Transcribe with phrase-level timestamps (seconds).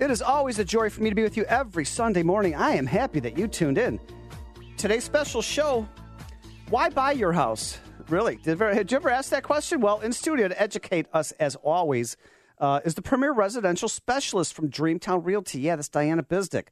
[0.00, 2.56] It is always a joy for me to be with you every Sunday morning.
[2.56, 4.00] I am happy that you tuned in.
[4.76, 5.88] Today's special show
[6.68, 7.78] Why buy your house?
[8.08, 8.36] Really?
[8.36, 9.80] Did, did you ever ask that question?
[9.80, 12.16] Well, in studio to educate us, as always,
[12.58, 15.60] uh, is the premier residential specialist from Dreamtown Realty.
[15.60, 16.68] Yeah, that's Diana Bizdick.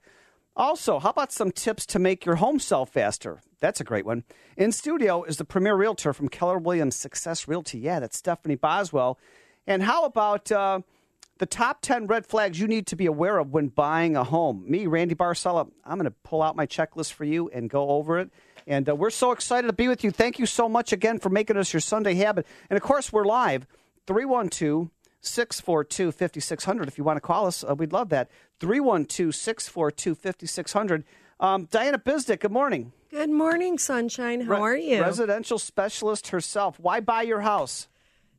[0.56, 3.40] Also, how about some tips to make your home sell faster?
[3.60, 4.24] That's a great one.
[4.56, 7.78] In studio is the premier realtor from Keller Williams Success Realty.
[7.78, 9.18] Yeah, that's Stephanie Boswell.
[9.66, 10.80] And how about uh,
[11.42, 14.64] the top 10 red flags you need to be aware of when buying a home?
[14.64, 18.20] Me, Randy Barcella, I'm going to pull out my checklist for you and go over
[18.20, 18.30] it.
[18.64, 20.12] And uh, we're so excited to be with you.
[20.12, 22.46] Thank you so much again for making us your Sunday habit.
[22.70, 23.66] And of course, we're live
[24.06, 26.86] 312 642 5600.
[26.86, 28.30] If you want to call us, uh, we'd love that.
[28.60, 31.02] 312 642 5600.
[31.40, 32.92] Um, Diana Bizdick, good morning.
[33.10, 34.42] Good morning, Sunshine.
[34.42, 35.00] How Re- are you?
[35.00, 36.78] Residential specialist herself.
[36.78, 37.88] Why buy your house?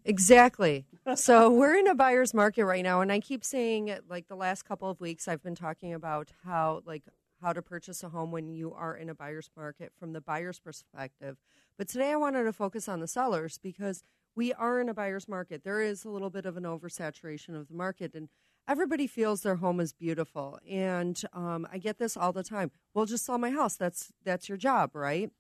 [0.06, 0.86] Exactly.
[1.16, 4.64] so we're in a buyer's market right now, and I keep saying, like the last
[4.64, 7.04] couple of weeks, I've been talking about how, like,
[7.42, 10.60] how to purchase a home when you are in a buyer's market from the buyer's
[10.60, 11.38] perspective.
[11.78, 14.04] But today I wanted to focus on the sellers because
[14.36, 15.64] we are in a buyer's market.
[15.64, 18.30] There is a little bit of an oversaturation of the market, and
[18.68, 20.60] everybody feels their home is beautiful.
[20.70, 22.72] And um, I get this all the time.
[22.94, 23.76] Well, just sell my house.
[23.76, 25.32] That's that's your job, right?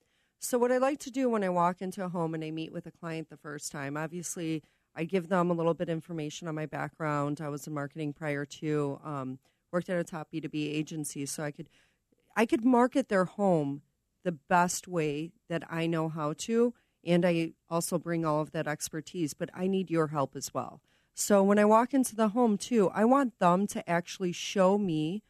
[0.44, 2.73] So what I like to do when I walk into a home and I meet
[2.73, 4.61] with a client the first time, obviously
[4.94, 7.39] I give them a little bit of information on my background.
[7.39, 9.39] I was in marketing prior to um,
[9.72, 11.69] worked at a top B two B agency, so I could
[12.35, 13.83] I could market their home
[14.25, 16.73] the best way that I know how to.
[17.05, 20.81] And I also bring all of that expertise, but I need your help as well.
[21.13, 25.23] So when I walk into the home, too, I want them to actually show me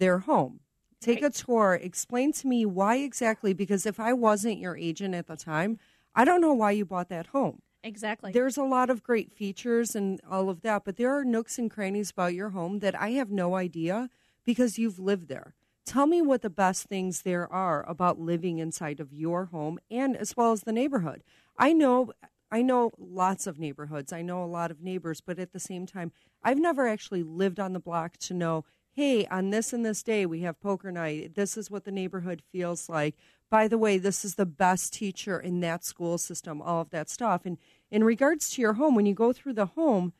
[0.00, 0.60] their home.
[1.00, 5.26] Take a tour, explain to me why exactly, because if I wasn't your agent at
[5.26, 5.78] the time,
[6.14, 7.62] I don't know why you bought that home.
[7.84, 8.32] Exactly.
[8.32, 11.70] There's a lot of great features and all of that, but there are nooks and
[11.70, 14.08] crannies about your home that I have no idea
[14.44, 15.54] because you've lived there.
[15.84, 20.16] Tell me what the best things there are about living inside of your home and
[20.16, 21.22] as well as the neighborhood.
[21.56, 22.12] I know
[22.50, 24.12] I know lots of neighborhoods.
[24.12, 27.58] I know a lot of neighbors, but at the same time, I've never actually lived
[27.58, 28.64] on the block to know,
[28.96, 31.34] hey, on this and this day we have poker night.
[31.34, 33.14] This is what the neighborhood feels like.
[33.50, 37.10] By the way, this is the best teacher in that school system, all of that
[37.10, 37.44] stuff.
[37.44, 37.58] And
[37.90, 40.14] in regards to your home, when you go through the home,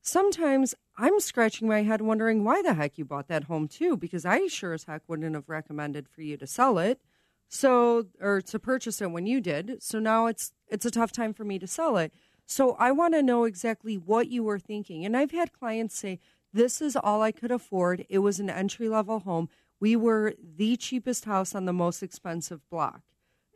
[0.00, 4.24] sometimes I'm scratching my head wondering why the heck you bought that home too, because
[4.24, 7.02] I sure as heck wouldn't have recommended for you to sell it.
[7.48, 9.82] So or to purchase it when you did.
[9.82, 12.14] So now it's it's a tough time for me to sell it.
[12.46, 15.04] So I want to know exactly what you were thinking.
[15.04, 16.18] And I've had clients say,
[16.52, 18.04] This is all I could afford.
[18.08, 19.48] It was an entry level home.
[19.80, 23.02] We were the cheapest house on the most expensive block.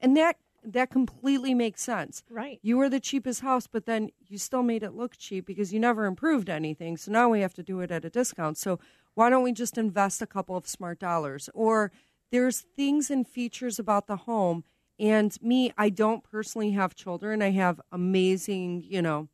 [0.01, 2.25] And that that completely makes sense.
[2.29, 2.59] Right.
[2.61, 5.79] You were the cheapest house, but then you still made it look cheap because you
[5.79, 6.97] never improved anything.
[6.97, 8.59] So now we have to do it at a discount.
[8.59, 8.81] So
[9.15, 11.49] why don't we just invest a couple of smart dollars?
[11.55, 11.93] Or
[12.33, 14.65] there's things and features about the home.
[14.99, 17.43] And me, I don't personally have children.
[17.43, 19.29] I have amazing, you know,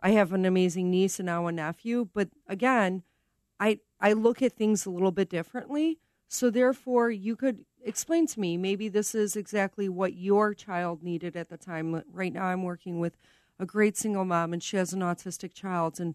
[0.00, 2.08] I have an amazing niece and now a nephew.
[2.12, 3.02] But again,
[3.60, 5.98] I I look at things a little bit differently.
[6.28, 11.36] So therefore, you could explain to me maybe this is exactly what your child needed
[11.36, 12.02] at the time.
[12.12, 13.16] Right now, I'm working with
[13.58, 16.14] a great single mom, and she has an autistic child, and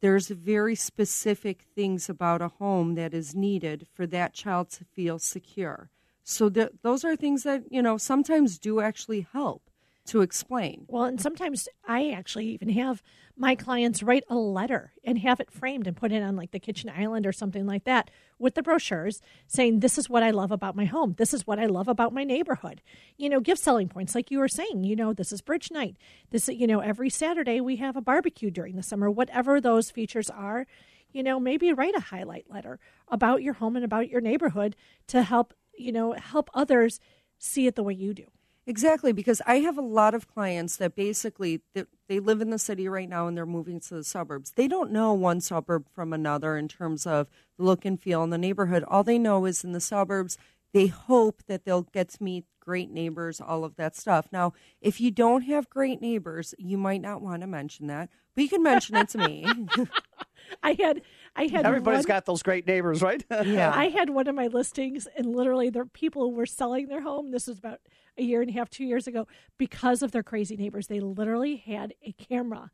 [0.00, 5.18] there's very specific things about a home that is needed for that child to feel
[5.18, 5.90] secure.
[6.24, 9.69] So th- those are things that you know sometimes do actually help
[10.10, 10.84] to explain.
[10.88, 13.00] Well, and sometimes I actually even have
[13.36, 16.58] my clients write a letter and have it framed and put it on like the
[16.58, 20.50] kitchen island or something like that with the brochures saying, This is what I love
[20.50, 21.14] about my home.
[21.16, 22.82] This is what I love about my neighborhood.
[23.18, 24.82] You know, give selling points like you were saying.
[24.82, 25.96] You know, this is bridge night.
[26.30, 30.28] This, you know, every Saturday we have a barbecue during the summer, whatever those features
[30.28, 30.66] are.
[31.12, 34.74] You know, maybe write a highlight letter about your home and about your neighborhood
[35.06, 36.98] to help, you know, help others
[37.38, 38.26] see it the way you do.
[38.66, 42.58] Exactly, because I have a lot of clients that basically they, they live in the
[42.58, 44.52] city right now and they're moving to the suburbs.
[44.52, 47.26] They don't know one suburb from another in terms of
[47.58, 48.84] the look and feel in the neighborhood.
[48.86, 50.38] All they know is in the suburbs,
[50.72, 54.28] they hope that they'll get to meet great neighbors, all of that stuff.
[54.30, 58.42] Now, if you don't have great neighbors, you might not want to mention that, but
[58.44, 59.46] you can mention it to me.
[60.62, 61.02] I had
[61.36, 63.24] I had Everybody's one, got those great neighbors, right?
[63.44, 63.72] yeah.
[63.74, 67.30] I had one of my listings, and literally, the people were selling their home.
[67.30, 67.80] This was about
[68.18, 70.88] a year and a half, two years ago, because of their crazy neighbors.
[70.88, 72.70] They literally had a camera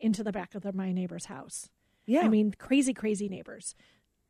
[0.00, 1.70] into the back of their, my neighbor's house.
[2.06, 2.22] yeah.
[2.22, 3.74] I mean, crazy, crazy neighbors.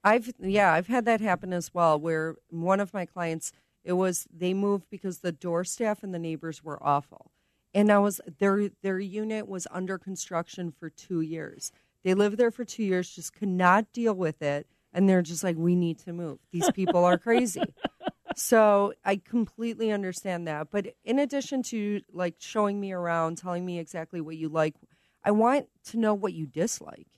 [0.04, 1.98] I've yeah, I've had that happen as well.
[1.98, 3.52] Where one of my clients,
[3.84, 7.32] it was they moved because the door staff and the neighbors were awful,
[7.74, 11.72] and I was their their unit was under construction for two years.
[12.08, 15.44] They lived there for two years, just could not deal with it, and they're just
[15.44, 16.38] like, we need to move.
[16.50, 17.60] These people are crazy.
[18.34, 20.68] so I completely understand that.
[20.70, 24.74] But in addition to like showing me around, telling me exactly what you like,
[25.22, 27.08] I want to know what you dislike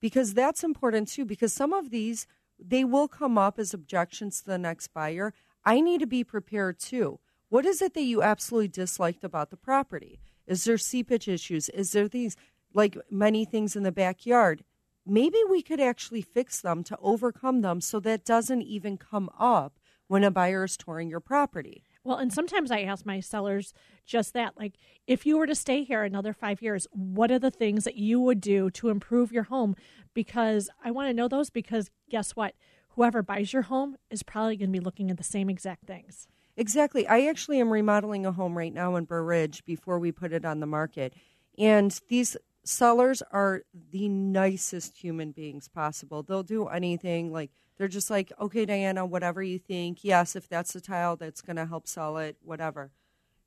[0.00, 2.26] because that's important too because some of these
[2.58, 5.32] they will come up as objections to the next buyer
[5.64, 7.18] i need to be prepared too
[7.48, 11.92] what is it that you absolutely disliked about the property is there seepage issues is
[11.92, 12.36] there these
[12.76, 14.62] like many things in the backyard
[15.06, 19.78] maybe we could actually fix them to overcome them so that doesn't even come up
[20.08, 23.72] when a buyer is touring your property Well, and sometimes I ask my sellers
[24.04, 24.56] just that.
[24.56, 24.74] Like,
[25.08, 28.20] if you were to stay here another five years, what are the things that you
[28.20, 29.74] would do to improve your home?
[30.14, 32.54] Because I want to know those because guess what?
[32.90, 36.28] Whoever buys your home is probably going to be looking at the same exact things.
[36.56, 37.06] Exactly.
[37.08, 40.44] I actually am remodeling a home right now in Burr Ridge before we put it
[40.44, 41.12] on the market.
[41.58, 42.36] And these
[42.66, 46.22] sellers are the nicest human beings possible.
[46.22, 47.32] They'll do anything.
[47.32, 50.02] Like, they're just like, okay, Diana, whatever you think.
[50.02, 52.90] Yes, if that's the tile that's going to help sell it, whatever.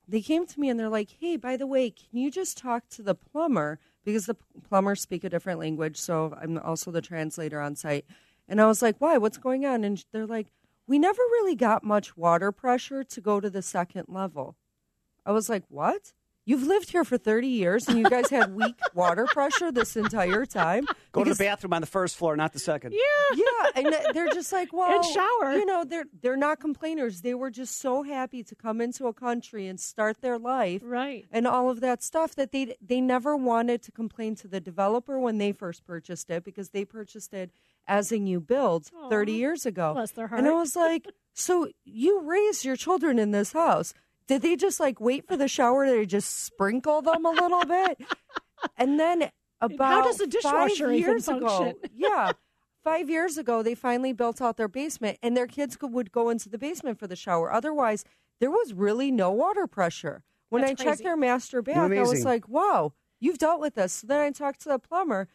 [0.07, 2.89] They came to me and they're like, hey, by the way, can you just talk
[2.89, 3.79] to the plumber?
[4.03, 4.37] Because the
[4.67, 5.97] plumbers speak a different language.
[5.97, 8.05] So I'm also the translator on site.
[8.47, 9.17] And I was like, why?
[9.17, 9.83] What's going on?
[9.83, 10.47] And they're like,
[10.87, 14.55] we never really got much water pressure to go to the second level.
[15.25, 16.13] I was like, what?
[16.49, 20.47] You've lived here for 30 years and you guys had weak water pressure this entire
[20.47, 20.87] time?
[21.11, 22.93] Go to the bathroom on the first floor, not the second.
[22.93, 23.35] Yeah.
[23.35, 25.53] yeah, and they're just like, well, and shower.
[25.53, 27.21] You know, they're they're not complainers.
[27.21, 31.27] They were just so happy to come into a country and start their life, Right.
[31.31, 35.19] and all of that stuff that they they never wanted to complain to the developer
[35.19, 37.51] when they first purchased it because they purchased it
[37.87, 39.93] as a new build 30 years ago.
[39.93, 43.93] Bless their And I was like, so you raised your children in this house.
[44.29, 47.99] Did they just like wait for the shower to just sprinkle them a little bit?
[48.77, 49.31] And then
[49.61, 52.33] about how does the dishwasher five even years ago, yeah,
[52.83, 56.29] five years ago, they finally built out their basement, and their kids could, would go
[56.29, 57.51] into the basement for the shower.
[57.51, 58.05] Otherwise,
[58.39, 60.21] there was really no water pressure.
[60.49, 63.93] When That's I checked their master bath, I was like, "Wow, you've dealt with this."
[63.93, 65.27] So then I talked to the plumber,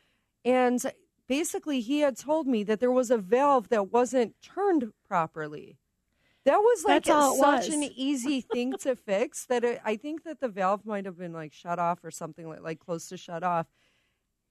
[0.44, 0.80] and
[1.26, 5.78] basically, he had told me that there was a valve that wasn't turned properly.
[6.44, 7.68] That was like That's it such was.
[7.74, 11.32] an easy thing to fix that it, I think that the valve might have been
[11.32, 13.66] like shut off or something like like close to shut off,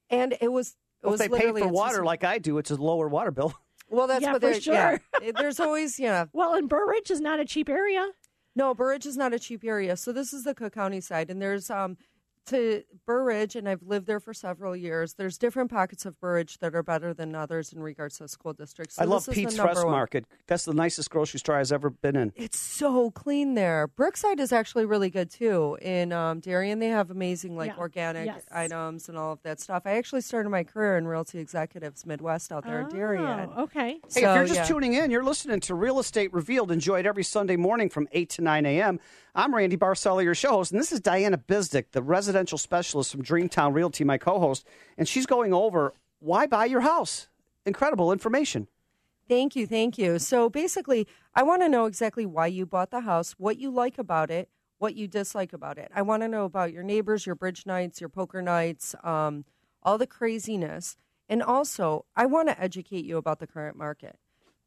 [0.09, 0.69] and it was.
[1.01, 3.07] It Well, was if they pay for water just- like I do, it's a lower
[3.09, 3.53] water bill.
[3.89, 4.97] well, that's Yeah, what for they're yeah.
[5.21, 5.31] sure.
[5.33, 6.25] There's always yeah.
[6.33, 8.07] Well, and Burr Ridge is not a cheap area.
[8.55, 9.97] No, Burr Ridge is not a cheap area.
[9.97, 11.97] So this is the Cook County side, and there's um
[12.47, 15.13] to Burr Ridge, and I've lived there for several years.
[15.13, 18.53] There's different pockets of Burr Ridge that are better than others in regards to school
[18.53, 18.95] districts.
[18.95, 19.91] So I love this is the Pete's Fresh one.
[19.91, 20.25] Market.
[20.47, 22.33] That's the nicest grocery store I've ever been in.
[22.35, 23.87] It's so clean there.
[23.87, 25.77] Brookside is actually really good too.
[25.81, 27.77] In um, Darien, they have amazing like Yeah.
[27.77, 28.43] organic Yes.
[28.51, 29.83] items and all of that stuff.
[29.85, 33.49] I actually started my career in Realty Executives Midwest out there in Darien.
[33.55, 33.83] Oh, okay.
[33.83, 34.65] Hey, if you're just yeah.
[34.65, 36.71] tuning in, you're listening to Real Estate Revealed.
[36.71, 38.99] Enjoy it every Sunday morning from 8 to 9 a.m.
[39.35, 43.21] I'm Randy Barcella, your show host, and this is Diana Bizdick, the residential specialist from
[43.21, 44.65] Dreamtown Realty, my co host.
[44.97, 47.27] And she's going over why buy your house.
[47.63, 48.67] Incredible information.
[49.29, 50.17] Thank you, thank you.
[50.17, 53.99] So basically, I want to know exactly why you bought the house, what you like
[53.99, 54.49] about it,
[54.79, 55.91] what you dislike about it.
[55.93, 59.45] I want to know about your neighbors, your bridge nights, your poker nights, um,
[59.83, 60.97] all the craziness.
[61.29, 64.17] And also, I want to educate you about the current market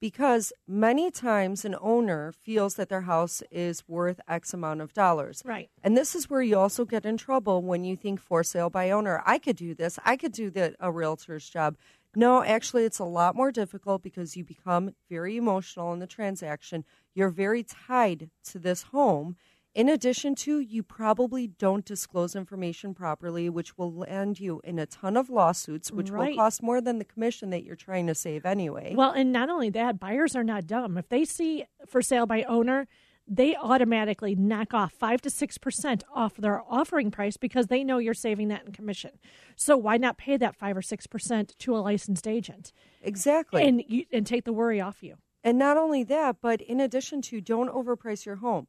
[0.01, 5.43] because many times an owner feels that their house is worth X amount of dollars.
[5.45, 5.71] Right.
[5.83, 8.91] And this is where you also get in trouble when you think for sale by
[8.91, 9.23] owner.
[9.25, 9.99] I could do this.
[10.05, 11.77] I could do the, a realtor's job.
[12.15, 16.85] No, actually, it's a lot more difficult because you become very emotional in the transaction.
[17.15, 19.37] You're very tied to this home.
[19.77, 24.87] In addition to, you probably don't disclose information properly, which will land you in a
[24.87, 26.31] ton of lawsuits, which Right.
[26.31, 28.95] will cost more than the commission that you're trying to save anyway.
[28.97, 30.97] Well, and not only that, buyers are not dumb.
[30.97, 32.89] If they see for sale by owner,
[33.29, 38.15] they automatically knock off 5 to 6% off their offering price because they know you're
[38.15, 39.19] saving that in commission.
[39.57, 43.63] So why not pay that 5 or 6% to a licensed agent exactly.
[43.63, 45.17] and you, and take the worry off you?
[45.45, 48.69] And not only that, but in addition to don't overprice your home.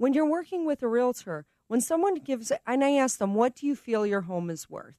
[0.00, 3.66] When you're working with a realtor, when someone gives, and I ask them, what do
[3.66, 4.94] you feel your home is worth?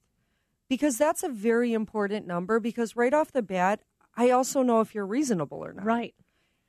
[0.69, 3.81] Because that's a very important number because right off the bat,
[4.15, 5.85] I also know if you're reasonable or not.
[5.85, 6.13] Right.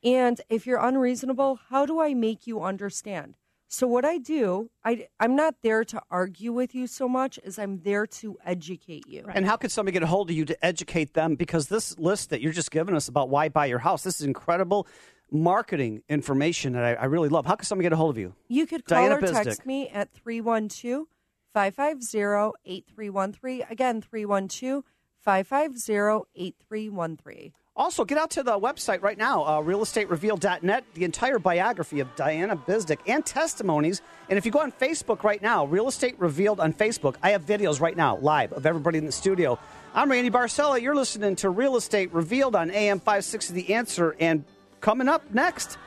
[0.03, 3.37] And if you're unreasonable, how do I make you understand?
[3.69, 7.59] So what I do, I I'm not there to argue with you so much as
[7.59, 9.25] I'm there to educate you.
[9.33, 11.37] And how could somebody get a hold of you to educate them?
[11.37, 14.27] Because this list that you're just giving us about why buy your house, this is
[14.27, 14.87] incredible
[15.33, 17.47] marketing information that I, I really love.
[17.47, 18.35] How can somebody get a hold of you?
[18.49, 21.07] You could call Diana or text me at 312
[21.53, 23.67] 550 8313.
[23.71, 24.85] Again, 312
[25.21, 27.53] 550 8313.
[27.75, 32.55] Also, get out to the website right now, uh, realestatereveal.net, the entire biography of Diana
[32.55, 34.03] Bizdick and testimonies.
[34.29, 37.47] And if you go on Facebook right now, Real Estate Revealed on Facebook, I have
[37.47, 39.59] videos right now, live, of everybody in the studio.
[39.95, 40.83] I'm Randy Barcella.
[40.83, 44.17] You're listening to Real Estate Revealed on AM 560 The Answer.
[44.21, 44.45] And
[44.83, 45.79] coming up next,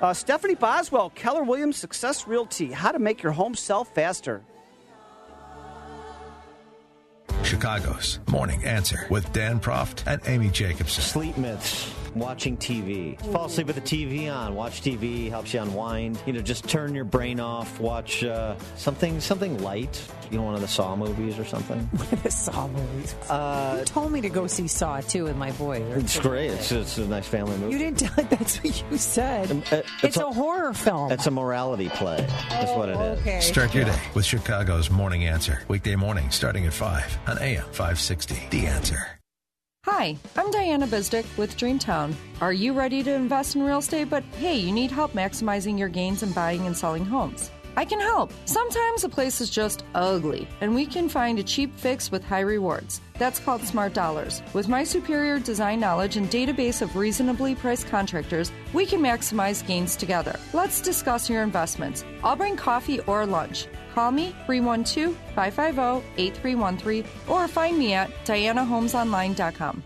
[0.00, 4.42] uh, Stephanie Boswell, Keller Williams Success Realty, how to make your home sell faster.
[7.42, 11.02] Chicago's Morning Answer with Dan Proft and Amy Jacobson.
[11.02, 11.92] Sleep myths.
[12.14, 13.20] Watching TV.
[13.32, 14.54] Fall asleep with the TV on.
[14.54, 16.18] Watch TV helps you unwind.
[16.26, 17.80] You know, just turn your brain off.
[17.80, 20.02] Watch uh, something something light.
[20.30, 21.88] You know, one of the Saw movies or something.
[22.22, 23.14] the Saw movies.
[23.28, 25.82] Uh, you told me to go see Saw too with my boy.
[25.96, 26.50] it's great.
[26.52, 27.72] It's, it's a nice family movie.
[27.72, 28.24] You didn't tell.
[28.30, 29.50] That's what you said.
[29.50, 31.12] Um, uh, it's, a, horror film.
[31.12, 32.26] It's a morality play.
[32.48, 33.20] That's what it is.
[33.20, 33.40] okay.
[33.40, 35.62] Start your day with Chicago's Morning Answer.
[35.68, 38.48] Weekday morning starting at 5 on AM 560.
[38.50, 39.19] The Answer.
[39.86, 42.14] Hi, I'm Diana Bizdick with Dreamtown.
[42.42, 44.10] Are you ready to invest in real estate?
[44.10, 47.50] But hey, you need help maximizing your gains in buying and selling homes.
[47.76, 48.32] I can help.
[48.44, 52.40] Sometimes a place is just ugly, and we can find a cheap fix with high
[52.40, 53.00] rewards.
[53.18, 54.42] That's called Smart Dollars.
[54.52, 59.96] With my superior design knowledge and database of reasonably priced contractors, we can maximize gains
[59.96, 60.38] together.
[60.52, 62.04] Let's discuss your investments.
[62.24, 63.66] I'll bring coffee or lunch.
[63.94, 69.82] Call me 312 550 8313 or find me at dianahomesonline.com.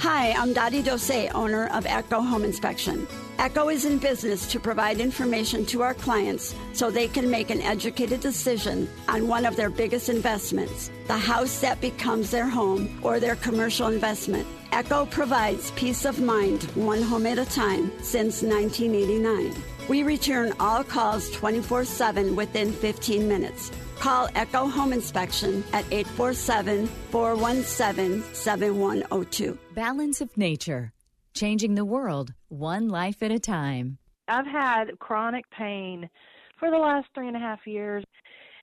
[0.00, 3.08] Hi, I'm Dottie Dose, owner of Echo Home Inspection.
[3.38, 7.62] Echo is in business to provide information to our clients so they can make an
[7.62, 13.20] educated decision on one of their biggest investments, the house that becomes their home or
[13.20, 14.44] their commercial investment.
[14.72, 19.54] Echo provides peace of mind one home at a time since 1989.
[19.88, 23.70] We return all calls 24 7 within 15 minutes.
[24.00, 29.58] Call Echo Home Inspection at 847 417 7102.
[29.74, 30.92] Balance of Nature,
[31.38, 33.98] changing the world one life at a time.
[34.26, 36.10] I've had chronic pain
[36.58, 38.04] for the last three and a half years.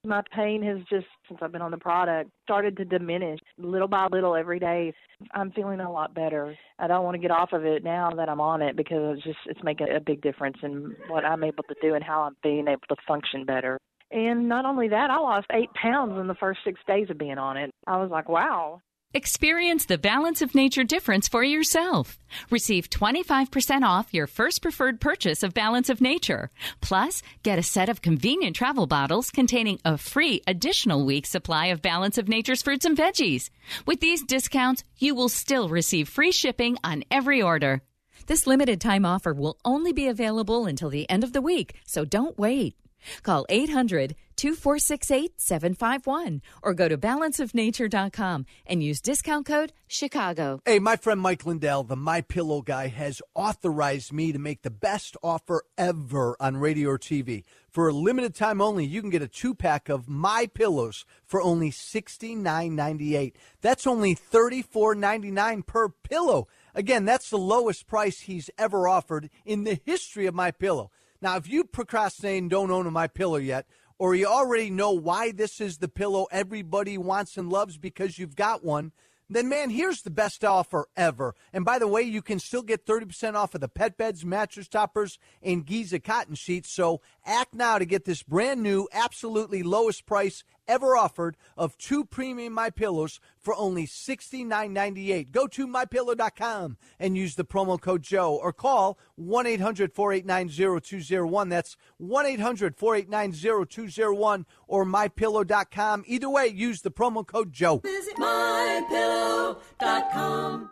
[0.03, 4.08] My pain has just, since I've been on the product, started to diminish little by
[4.12, 4.94] little every day.
[5.34, 6.55] I'm feeling a lot better.
[6.77, 9.24] I don't want to get off of it now that I'm on it because it's
[9.24, 12.36] just it's making a big difference in what I'm able to do and how I'm
[12.44, 13.79] being able to function better.
[14.12, 17.39] And not only that, I lost eight pounds in the first six days of being
[17.39, 17.72] on it.
[17.88, 18.82] I was like, wow,
[19.15, 22.19] Experience the Balance of Nature difference for yourself.
[22.50, 26.50] Receive 25% off your first preferred purchase of Balance of Nature.
[26.81, 31.81] Plus, get a set of convenient travel bottles containing a free additional week supply of
[31.81, 33.50] Balance of Nature's fruits and veggies.
[33.86, 37.84] With these discounts, you will still receive free shipping on every order.
[38.27, 42.03] This limited time offer will only be available until the end of the week, so
[42.03, 42.75] don't wait.
[43.24, 50.62] Call 800 2468 751 or go to balanceofnature.com and use discount code Chicago.
[50.65, 54.70] Hey, my friend Mike Lindell, the My Pillow guy, has authorized me to make the
[54.70, 57.44] best offer ever on radio or TV.
[57.70, 61.42] For a limited time only, you can get a two pack of My Pillows for
[61.42, 63.36] only sixty nine ninety eight.
[63.62, 66.48] That's only thirty four ninety nine per pillow.
[66.74, 70.92] Again, that's the lowest price he's ever offered in the history of My Pillow.
[71.22, 73.65] Now, if you procrastinate and don't own a My Pillow yet,
[73.98, 78.36] or you already know why this is the pillow everybody wants and loves because you've
[78.36, 78.92] got one,
[79.30, 81.34] then man, here's the best offer ever.
[81.52, 84.68] And by the way, you can still get 30% off of the pet beds, mattress
[84.68, 86.72] toppers, and Giza cotton sheets.
[86.72, 92.03] So act now to get this brand new, absolutely lowest price ever offered of two
[92.05, 95.31] premium My Pillows for only $69.98.
[95.31, 101.50] Go to mypillow.com and use the promo code Joe or call 1-800-489-0201.
[101.50, 106.03] That's 1-800-489-0201 or mypillow.com.
[106.07, 107.77] Either way, use the promo code Joe.
[107.77, 110.69] Visit mypillow.com.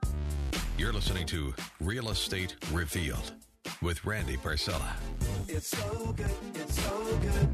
[0.77, 3.31] You're listening to Real Estate Revealed
[3.81, 4.91] with Randy Barcella.
[5.47, 6.31] It's so good.
[6.55, 7.50] It's so good.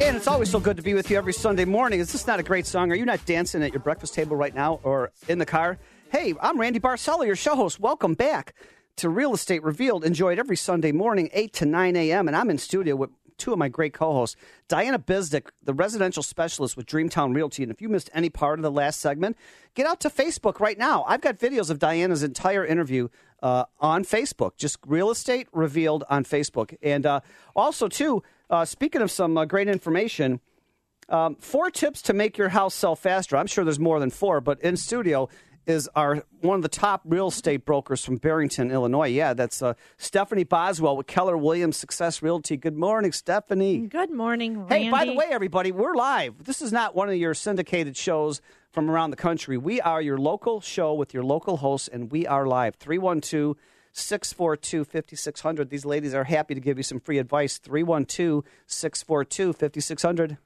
[0.00, 1.98] And it's always so good to be with you every Sunday morning.
[1.98, 2.92] Is this not a great song?
[2.92, 5.78] Are you not dancing at your breakfast table right now or in the car?
[6.10, 7.80] Hey, I'm Randy Barcella, your show host.
[7.80, 8.54] Welcome back
[8.96, 10.04] to Real Estate Revealed.
[10.04, 12.28] Enjoy it every Sunday morning, 8 to 9 a.m.
[12.28, 14.36] And I'm in studio with two of my great co hosts
[14.68, 17.64] Diana Bizdick, the residential specialist with Dreamtown Realty.
[17.64, 19.36] And if you missed any part of the last segment,
[19.74, 21.04] get out to Facebook right now.
[21.08, 23.08] I've got videos of Diana's entire interview
[23.42, 26.76] uh, on Facebook, just Real Estate Revealed on Facebook.
[26.82, 27.20] And uh,
[27.54, 30.40] also, too, uh, speaking of some uh, great information,
[31.08, 33.36] um, four tips to make your house sell faster.
[33.36, 35.28] I'm sure there's more than four, but in studio
[35.66, 39.08] is our one of the top real estate brokers from Barrington, Illinois.
[39.08, 42.56] Yeah, that's uh, Stephanie Boswell with Keller Williams Success Realty.
[42.56, 43.86] Good morning, Stephanie.
[43.86, 44.84] Good morning, Randy.
[44.86, 46.44] Hey, by the way, everybody, we're live.
[46.44, 48.40] This is not one of your syndicated shows
[48.72, 49.56] from around the country.
[49.56, 52.76] We are your local show with your local hosts, and we are live.
[52.76, 53.56] 312
[53.92, 55.70] 642 5600.
[55.70, 57.58] These ladies are happy to give you some free advice.
[57.58, 60.38] 312 642 5600.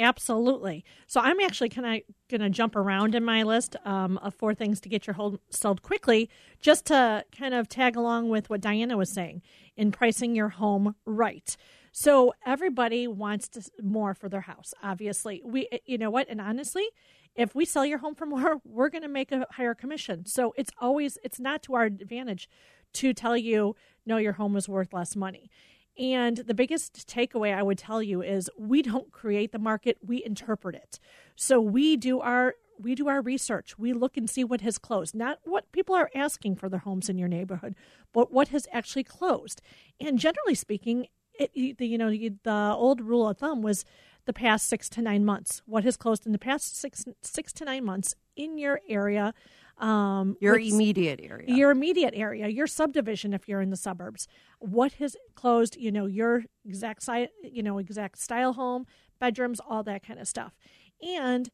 [0.00, 0.84] Absolutely.
[1.08, 4.54] So I'm actually kind of going to jump around in my list um, of four
[4.54, 6.30] things to get your home sold quickly,
[6.60, 9.42] just to kind of tag along with what Diana was saying
[9.76, 11.56] in pricing your home right.
[11.92, 14.74] So everybody wants to, more for their house.
[14.82, 16.86] Obviously, we, eh, you know what, and honestly,
[17.34, 20.26] if we sell your home for more, we're going to make a higher commission.
[20.26, 22.48] So it's always it's not to our advantage
[22.94, 23.76] to tell you
[24.06, 25.50] no, your home is worth less money.
[25.98, 30.24] And the biggest takeaway I would tell you is we don't create the market, we
[30.24, 31.00] interpret it.
[31.36, 33.76] So we do our we do our research.
[33.76, 37.08] We look and see what has closed, not what people are asking for their homes
[37.08, 37.74] in your neighborhood,
[38.12, 39.60] but what has actually closed.
[40.00, 43.84] And generally speaking, it, you know, the old rule of thumb was
[44.26, 45.62] the past six to nine months.
[45.66, 49.32] What has closed in the past six six to nine months in your area?
[49.78, 51.54] Um, Your immediate area.
[51.54, 54.26] your immediate area, your subdivision if you're in the suburbs.
[54.58, 58.86] What has closed, you know, your exact site, you know, exact style home,
[59.20, 60.52] bedrooms, all that kind of stuff.
[61.00, 61.48] And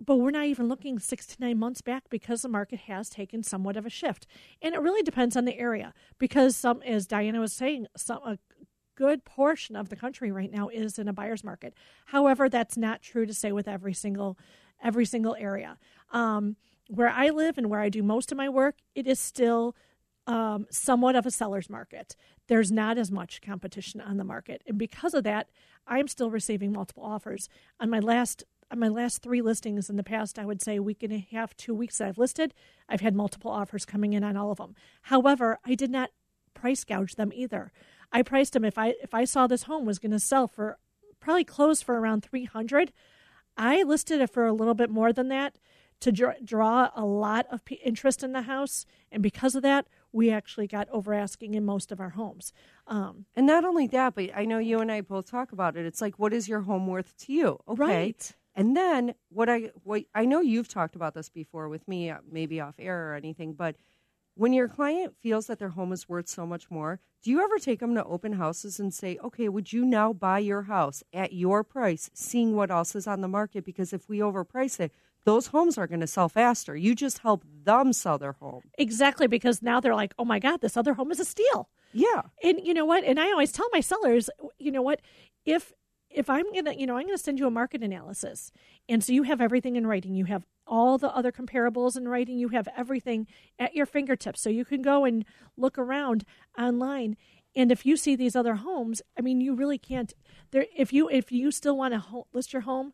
[0.00, 3.42] but we're not even looking 6 to 9 months back because the market has taken
[3.42, 4.26] somewhat of a shift.
[4.62, 8.38] And it really depends on the area because some as Diana was saying, some a
[8.98, 11.72] good portion of the country right now is in a buyer's market.
[12.06, 14.36] However, that's not true to say with every single
[14.82, 15.78] every single area.
[16.10, 16.56] Um,
[16.88, 19.76] where I live and where I do most of my work, it is still
[20.26, 22.16] um, somewhat of a seller's market.
[22.48, 25.48] There's not as much competition on the market, and because of that,
[25.86, 27.48] I'm still receiving multiple offers.
[27.78, 30.82] On my last on my last three listings in the past, I would say a
[30.82, 32.52] week and a half, two weeks that I've listed,
[32.88, 34.74] I've had multiple offers coming in on all of them.
[35.02, 36.10] However, I did not
[36.58, 37.72] price gouge them either.
[38.12, 40.78] I priced them if I if I saw this home was going to sell for
[41.20, 42.92] probably close for around 300
[43.58, 45.58] I listed it for a little bit more than that
[46.00, 49.88] to draw, draw a lot of p- interest in the house, and because of that,
[50.12, 52.52] we actually got over asking in most of our homes.
[52.86, 55.84] Um, and not only that, but I know you and I both talk about it.
[55.84, 57.58] It's like, what is your home worth to you?
[57.68, 57.82] Okay.
[57.82, 58.36] Right.
[58.54, 62.18] And then what I what I know you've talked about this before with me, uh,
[62.30, 63.76] maybe off air or anything, but
[64.38, 67.58] when your client feels that their home is worth so much more, do you ever
[67.58, 71.32] take them to open houses and say, okay, would you now buy your house at
[71.32, 73.64] your price, seeing what else is on the market?
[73.64, 74.92] Because if we overprice it,
[75.24, 76.76] those homes are going to sell faster.
[76.76, 78.62] You just help them sell their home.
[78.78, 81.68] Exactly, because now they're like, oh my God, this other home is a steal.
[81.92, 82.22] Yeah.
[82.44, 83.02] And you know what?
[83.02, 85.00] And I always tell my sellers, you know what?
[85.44, 85.72] If
[86.10, 88.50] if I'm gonna, you know, I'm gonna send you a market analysis,
[88.88, 90.14] and so you have everything in writing.
[90.14, 92.38] You have all the other comparables in writing.
[92.38, 93.26] You have everything
[93.58, 95.24] at your fingertips, so you can go and
[95.56, 96.24] look around
[96.58, 97.16] online.
[97.56, 100.12] And if you see these other homes, I mean, you really can't.
[100.50, 102.92] There, if you if you still want to ho- list your home,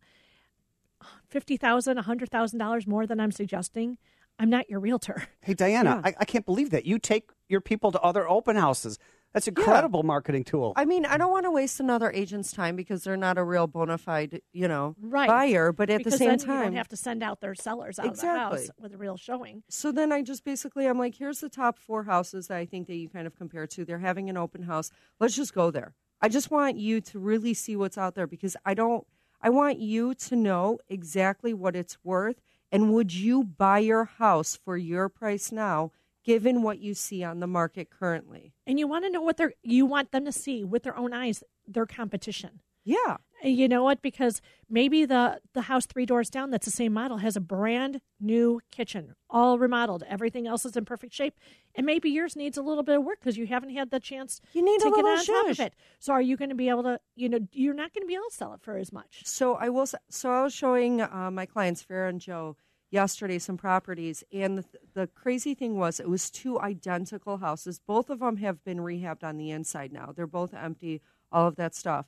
[1.28, 3.98] fifty thousand, a hundred thousand dollars more than I'm suggesting,
[4.38, 5.24] I'm not your realtor.
[5.40, 6.10] Hey, Diana, Yeah.
[6.10, 6.86] I, I can't believe that.
[6.86, 8.98] You take your people to other open houses.
[9.34, 10.72] That's incredible marketing tool.
[10.76, 13.66] I mean, I don't want to waste another agent's time because they're not a real
[13.66, 15.26] bona fide, you know, Right.
[15.26, 15.72] buyer.
[15.72, 17.98] But at because the same then time, you don't have to send out their sellers
[17.98, 18.58] out Exactly.
[18.60, 19.64] of the house with a real showing.
[19.68, 22.86] So then I just basically I'm like, here's the top four houses that I think
[22.86, 23.84] that you kind of compare to.
[23.84, 24.92] They're having an open house.
[25.18, 25.94] Let's just go there.
[26.20, 29.04] I just want you to really see what's out there because I don't
[29.42, 34.56] I want you to know exactly what it's worth and would you buy your house
[34.64, 35.90] for your price now
[36.24, 38.54] given what you see on the market currently.
[38.66, 41.12] And you want to know what they're you want them to see with their own
[41.12, 42.60] eyes their competition.
[42.84, 43.16] Yeah.
[43.42, 44.00] You know what?
[44.00, 48.00] Because maybe the the house three doors down that's the same model has a brand
[48.18, 50.02] new kitchen, all remodeled.
[50.08, 51.38] Everything else is in perfect shape,
[51.74, 54.40] and maybe yours needs a little bit of work because you haven't had the chance
[54.52, 55.74] You need to a get little on top of it.
[55.98, 57.00] So are you going to be able to?
[57.16, 59.22] You know, you're not going to be able to sell it for as much.
[59.24, 59.86] So I will.
[59.86, 62.56] So I was showing uh, my clients, Farah and Joe,
[62.94, 67.80] yesterday some properties, and the, the crazy thing was it was two identical houses.
[67.84, 70.12] Both of them have been rehabbed on the inside now.
[70.14, 71.02] They're both empty.
[71.32, 72.06] All of that stuff.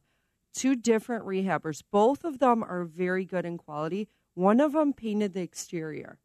[0.54, 1.82] Two different rehabbers.
[1.90, 4.08] Both of them are very good in quality.
[4.34, 6.18] One of them painted the exterior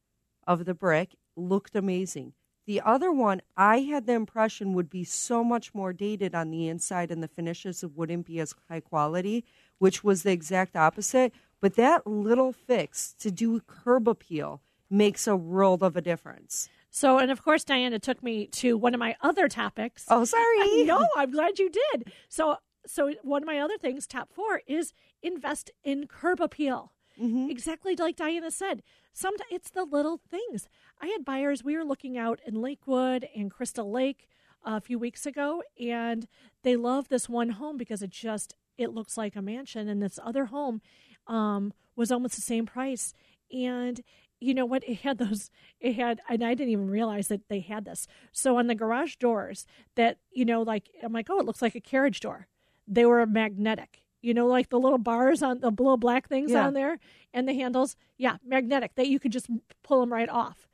[0.46, 2.34] of the brick, looked amazing.
[2.68, 6.68] The other one, I had the impression would be so much more dated on the
[6.68, 9.44] inside and the finishes wouldn't be as high quality,
[9.80, 11.34] which was the exact opposite.
[11.62, 16.68] But that little fix to do curb appeal makes a world of a difference.
[16.90, 20.06] So, and of course, Diana took me to one of my other topics.
[20.10, 20.84] Oh, sorry.
[20.84, 22.12] no, I'm glad you did.
[22.28, 26.92] So, so one of my other things, top four, is invest in curb appeal.
[27.22, 27.50] Mm-hmm.
[27.50, 28.84] Exactly like Diana said.
[29.14, 30.68] Sometimes it's the little things.
[31.02, 31.64] I had buyers.
[31.64, 34.28] We were looking out in Lakewood and Crystal Lake
[34.64, 36.28] a few weeks ago, and
[36.64, 40.20] they love this one home because it just it looks like a mansion, and this
[40.24, 40.82] other home
[41.28, 43.14] um, was almost the same price.
[43.52, 44.02] And
[44.40, 44.84] you know what?
[44.88, 45.52] It had those.
[45.80, 48.08] It had, and I didn't even realize that they had this.
[48.32, 51.76] So on the garage doors, that you know, like I'm like, oh, it looks like
[51.76, 52.48] a carriage door.
[52.88, 54.02] They were magnetic.
[54.24, 56.66] You know, like the little bars on the little black things Yeah.
[56.68, 57.00] on there,
[57.34, 57.96] and the handles.
[58.18, 58.96] Yeah, magnetic.
[58.96, 59.48] That you could just
[59.84, 60.68] pull them right off.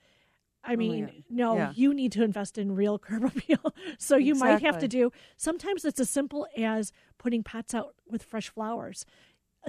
[0.64, 1.24] I mean, man.
[1.30, 1.72] no, Yeah.
[1.76, 3.74] you need to invest in real curb appeal.
[3.98, 5.12] so you might have to do.
[5.38, 9.06] Sometimes it's as simple as putting pots out with fresh flowers.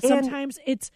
[0.03, 0.91] And- Sometimes it's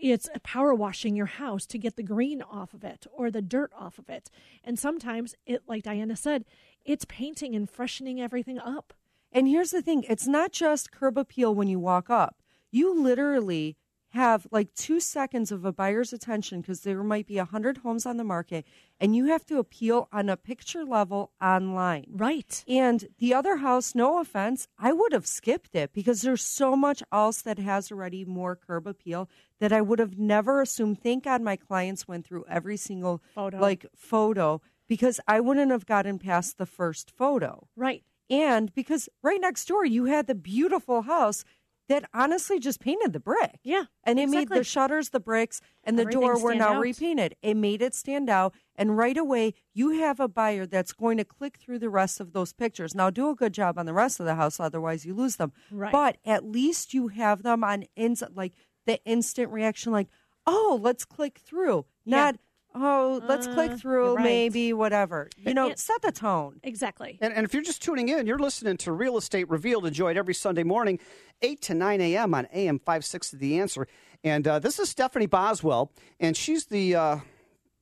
[0.00, 3.72] it's power washing your house to get the green off of it or the dirt
[3.76, 4.30] off of it.
[4.62, 6.44] And sometimes it like Diana said,
[6.84, 8.94] it's painting and freshening everything up.
[9.32, 12.36] And here's the thing it's not just curb appeal when you walk up.
[12.70, 13.76] You literally
[14.10, 18.06] have like two seconds of a buyer's attention because there might be a 100 homes
[18.06, 18.64] on the market
[18.98, 22.06] and you have to appeal on a picture level online.
[22.10, 22.64] Right.
[22.66, 27.02] And the other house, no offense, I would have skipped it because there's so much
[27.12, 29.28] else that has already more curb appeal
[29.60, 31.02] that I would have never assumed.
[31.02, 33.58] Thank God my clients went through every single Photo.
[33.58, 37.68] like photo because I wouldn't have gotten past the first photo.
[37.76, 38.04] Right.
[38.30, 41.44] And because right next door you had the beautiful house
[41.88, 43.58] that honestly just painted the brick.
[43.62, 43.84] Yeah.
[44.04, 46.80] And it made the shutters, the bricks, and the Everything door were now out.
[46.80, 47.34] repainted.
[47.42, 48.54] It made it stand out.
[48.76, 52.32] And right away, you have a buyer that's going to click through the rest of
[52.32, 52.94] those pictures.
[52.94, 55.52] Now, do a good job on the rest of the house, otherwise, you lose them.
[55.70, 55.90] Right.
[55.92, 58.52] But at least you have them on ins- like
[58.86, 60.08] the instant reaction, like,
[60.46, 62.32] oh, let's click through, Yeah.
[62.80, 64.22] Not, oh, let's Uh, click through, right.
[64.24, 65.28] maybe, whatever.
[65.36, 66.60] You know, And- set the tone.
[66.62, 67.18] Exactly.
[67.20, 69.86] And, and if you're just tuning in, you're listening to Real Estate Revealed.
[69.86, 70.98] Enjoy it every Sunday morning,
[71.42, 72.34] 8 to 9 a.m.
[72.34, 73.86] on AM 560 The Answer.
[74.24, 77.16] And uh, this is Stephanie Boswell, and she's the uh,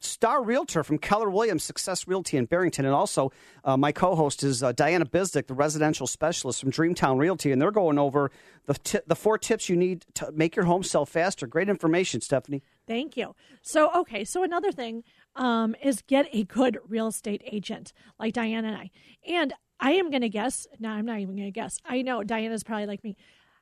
[0.07, 2.85] star realtor from Keller Williams Success Realty in Barrington.
[2.85, 3.33] And also,
[3.65, 7.53] uh, my co host is uh, Diana Bizdick, the residential specialist from Dreamtown Realty.
[7.53, 8.31] And they're going over
[8.67, 11.47] the, ti the four tips you need to make your home sell faster.
[11.47, 12.63] Great information, Stephanie.
[12.87, 13.35] Thank you.
[13.63, 15.03] So, okay, so another thing
[15.35, 18.91] um, is get a good real estate agent like Diana and I.
[19.29, 21.79] And I am going to guess, no, I'm not even going to guess.
[21.85, 23.17] I know Diana's probably like me.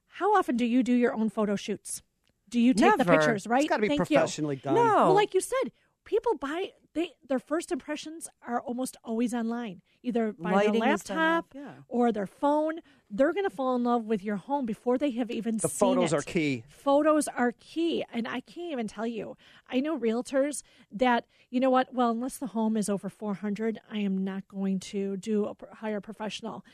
[0.06, 2.02] How often do you do your own photo shoots?
[2.48, 3.62] Do you take the pictures, right?
[3.62, 4.16] It's got to be Thank you.
[4.16, 4.74] professionally done.
[4.74, 4.82] No.
[4.82, 5.72] Well, like you said,
[6.04, 11.46] people buy they their first impressions are almost always online, either by Lighting their laptop
[11.54, 11.72] yeah.
[11.88, 12.80] or their phone.
[13.10, 15.62] They're going to fall in love with your home before they have even seen.
[15.62, 16.16] The seen photos it.
[16.16, 16.64] are key.
[16.68, 19.36] Photos are key, and I can't even tell you.
[19.68, 20.62] I know realtors
[20.92, 21.92] that you know what.
[21.92, 25.74] Well, unless the home is over four hundred, I am not going to do a
[25.76, 26.64] hire a professional.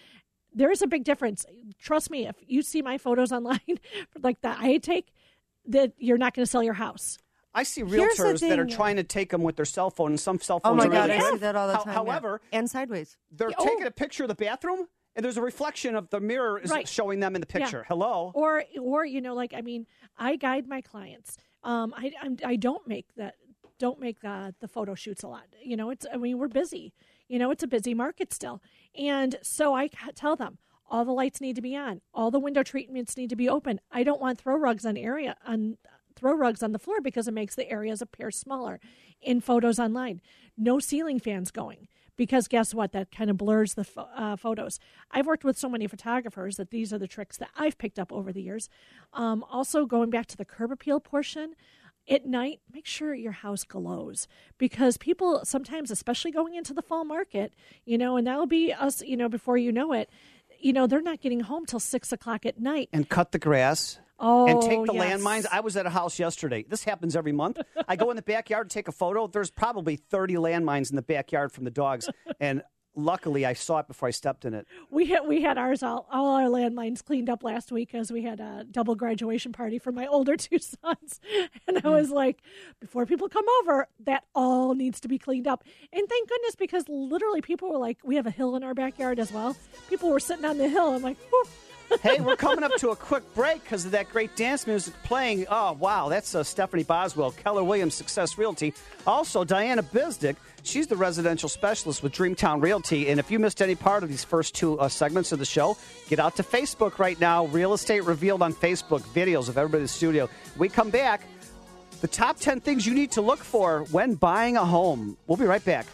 [0.52, 1.46] There is a big difference.
[1.78, 2.26] Trust me.
[2.26, 3.78] If you see my photos online,
[4.22, 5.12] like that I take,
[5.66, 7.16] that you're not going to sell your house.
[7.54, 10.40] I see realtors that are trying to take them with their cell phone, and some
[10.40, 10.80] cell phones.
[10.80, 11.92] Oh phones my are God, really I see that all the How- time.
[12.06, 12.12] yeah.
[12.12, 13.16] However, and sideways.
[13.30, 13.64] they're Oh.
[13.64, 14.86] taking a picture of the bathroom
[15.16, 16.86] and there's a reflection of the mirror is Right.
[16.86, 17.58] showing them in the Yeah.
[17.60, 17.84] picture.
[17.88, 18.30] Hello.
[18.34, 19.86] or or you know like i mean
[20.16, 23.34] i guide my clients um i I'm, i don't make that
[23.78, 26.92] don't make the the photo shoots a lot you know it's i mean we're busy
[27.28, 28.62] you know it's a busy market still
[28.94, 30.58] and so i tell them
[30.88, 33.80] all the lights need to be on all the window treatments need to be open
[33.90, 35.76] i don't want throw rugs on area on
[36.20, 38.78] throw rugs on the floor because it makes the areas appear smaller
[39.22, 40.20] in photos online.
[40.56, 42.92] No ceiling fans going because guess what?
[42.92, 44.78] That kind of blurs the uh, photos.
[45.10, 48.12] I've worked with so many photographers that these are the tricks that i've picked up
[48.12, 48.68] over the years.
[49.14, 51.54] Um, also going back to the curb appeal portion
[52.08, 57.04] at night make sure your house glows because people sometimes especially going into the fall
[57.04, 57.52] market
[57.84, 60.08] you know and that'll be us you know before you know it
[60.60, 62.88] you know they're not getting home till six o'clock at night.
[62.92, 63.98] And cut the grass.
[64.20, 65.20] Oh and take the yes.
[65.20, 65.46] landmines.
[65.50, 66.64] I was at a house yesterday.
[66.68, 67.58] This happens every month.
[67.88, 69.26] I go in the backyard to take a photo.
[69.26, 72.08] There's probably 30 landmines in the backyard from the dogs.
[72.38, 72.62] And
[72.94, 74.66] luckily, I saw it before I stepped in it.
[74.90, 78.22] We had we had ours all all our landmines cleaned up last week as we
[78.22, 81.20] had a double graduation party for my older two sons,
[81.66, 81.90] and I hmm.
[81.90, 82.42] was like,
[82.80, 85.64] before people come over, that all needs to be cleaned up.
[85.92, 89.18] And thank goodness because literally people were like, we have a hill in our backyard
[89.18, 89.56] as well.
[89.88, 90.94] People were sitting on the hill.
[90.94, 91.16] I'm like.
[92.02, 95.46] Hey, we're coming up to a quick break because of that great dance music playing.
[95.50, 96.08] Oh, wow.
[96.08, 98.74] That's uh, Stephanie Boswell, Keller Williams Success Realty.
[99.06, 100.36] Also, Diana Bizdick.
[100.62, 103.08] She's the residential specialist with Dreamtown Realty.
[103.08, 105.76] And if you missed any part of these first two uh, segments of the show,
[106.08, 107.46] get out to Facebook right now.
[107.46, 110.28] Real Estate Revealed on Facebook, videos of everybody in the studio.
[110.56, 111.22] We come back.
[112.00, 115.16] The top 10 things you need to look for when buying a home.
[115.26, 115.86] We'll be right back.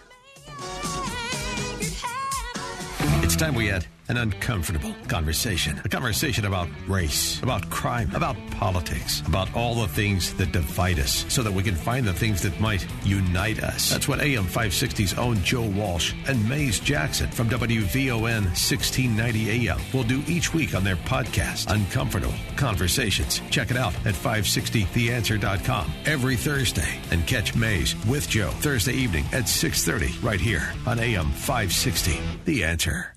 [3.23, 5.81] It's time we had an uncomfortable conversation.
[5.85, 11.25] A conversation about race, about crime, about politics, about all the things that divide us
[11.29, 13.91] so that we can find the things that might unite us.
[13.91, 20.05] That's what AM 560's own Joe Walsh and Maze Jackson from WVON 1690 AM will
[20.05, 23.41] do each week on their podcast, Uncomfortable Conversations.
[23.51, 29.45] Check it out at 560theanswer.com every Thursday and catch Maze with Joe Thursday evening at
[29.45, 32.19] 6:30 right here on AM 560.
[32.45, 33.17] The Answer.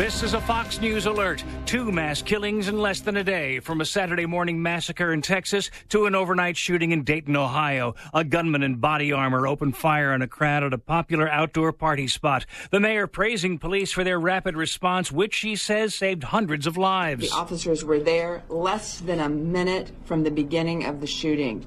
[0.00, 1.44] This is a Fox News alert.
[1.66, 5.70] Two mass killings in less than a day, from a Saturday morning massacre in Texas
[5.90, 7.94] to an overnight shooting in Dayton, Ohio.
[8.14, 12.08] A gunman in body armor opened fire on a crowd at a popular outdoor party
[12.08, 12.46] spot.
[12.70, 17.28] The mayor praising police for their rapid response, which she says saved hundreds of lives.
[17.28, 21.66] The officers were there less than a minute from the beginning of the shooting.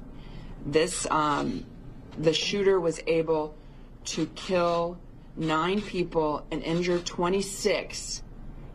[0.66, 1.64] This, um,
[2.18, 3.54] the shooter was able
[4.06, 4.98] to kill
[5.36, 8.22] nine people and injure 26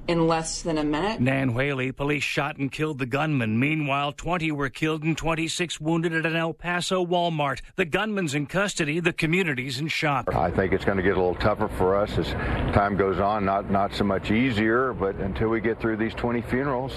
[0.10, 1.22] in less than a minute.
[1.22, 3.60] Nan Whaley, police shot and killed the gunman.
[3.60, 7.62] Meanwhile, 20 were killed and 26 wounded at an El Paso Walmart.
[7.76, 10.34] The gunman's in custody, the community's in shock.
[10.34, 12.28] I think it's going to get a little tougher for us as
[12.74, 13.45] time goes on.
[13.45, 16.91] Not not so much easier, but until we get through these 20 funerals,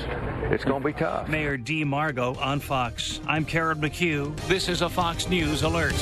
[0.45, 1.29] it's going to be tough.
[1.29, 3.21] Mayor Dee Margo on Fox.
[3.27, 4.35] I'm Karen McHugh.
[4.49, 5.93] This is a Fox News alert.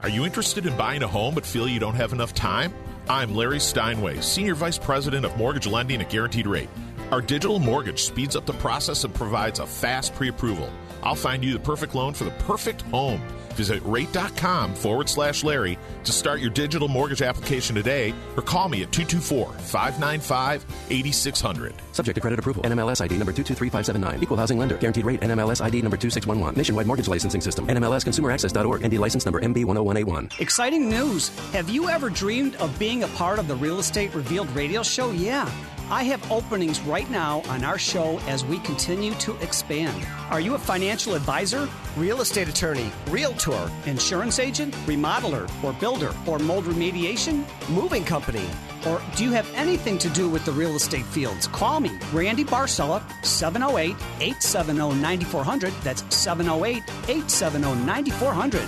[0.00, 2.74] Are you interested in buying a home but feel you don't have enough time?
[3.08, 6.70] I'm Larry Steinway, Senior Vice President of Mortgage Lending at Guaranteed Rate.
[7.10, 10.70] Our digital mortgage speeds up the process and provides a fast pre approval.
[11.02, 13.20] I'll find you the perfect loan for the perfect home.
[13.54, 18.82] Visit rate.com forward slash Larry to start your digital mortgage application today or call me
[18.82, 21.74] at 224 595 8600.
[21.92, 22.62] Subject to credit approval.
[22.64, 24.22] NMLS ID number 223579.
[24.22, 24.76] Equal housing lender.
[24.76, 25.20] Guaranteed rate.
[25.20, 26.56] NMLS ID number 2611.
[26.56, 27.66] Nationwide mortgage licensing system.
[27.66, 28.86] NMLS NMLSconsumeraccess.org.
[28.86, 30.40] ND license number MB10181.
[30.40, 31.28] Exciting news!
[31.52, 35.10] Have you ever dreamed of being a part of the Real Estate Revealed radio show?
[35.12, 35.50] Yeah.
[35.90, 40.06] I have openings right now on our show as we continue to expand.
[40.30, 46.38] Are you a financial advisor, real estate attorney, realtor, insurance agent, remodeler, or builder, or
[46.38, 48.44] mold remediation, moving company?
[48.86, 51.46] Or do you have anything to do with the real estate fields?
[51.46, 55.72] Call me, Randy Barcella, 708 870 9400.
[55.82, 58.62] That's 708 870 9400.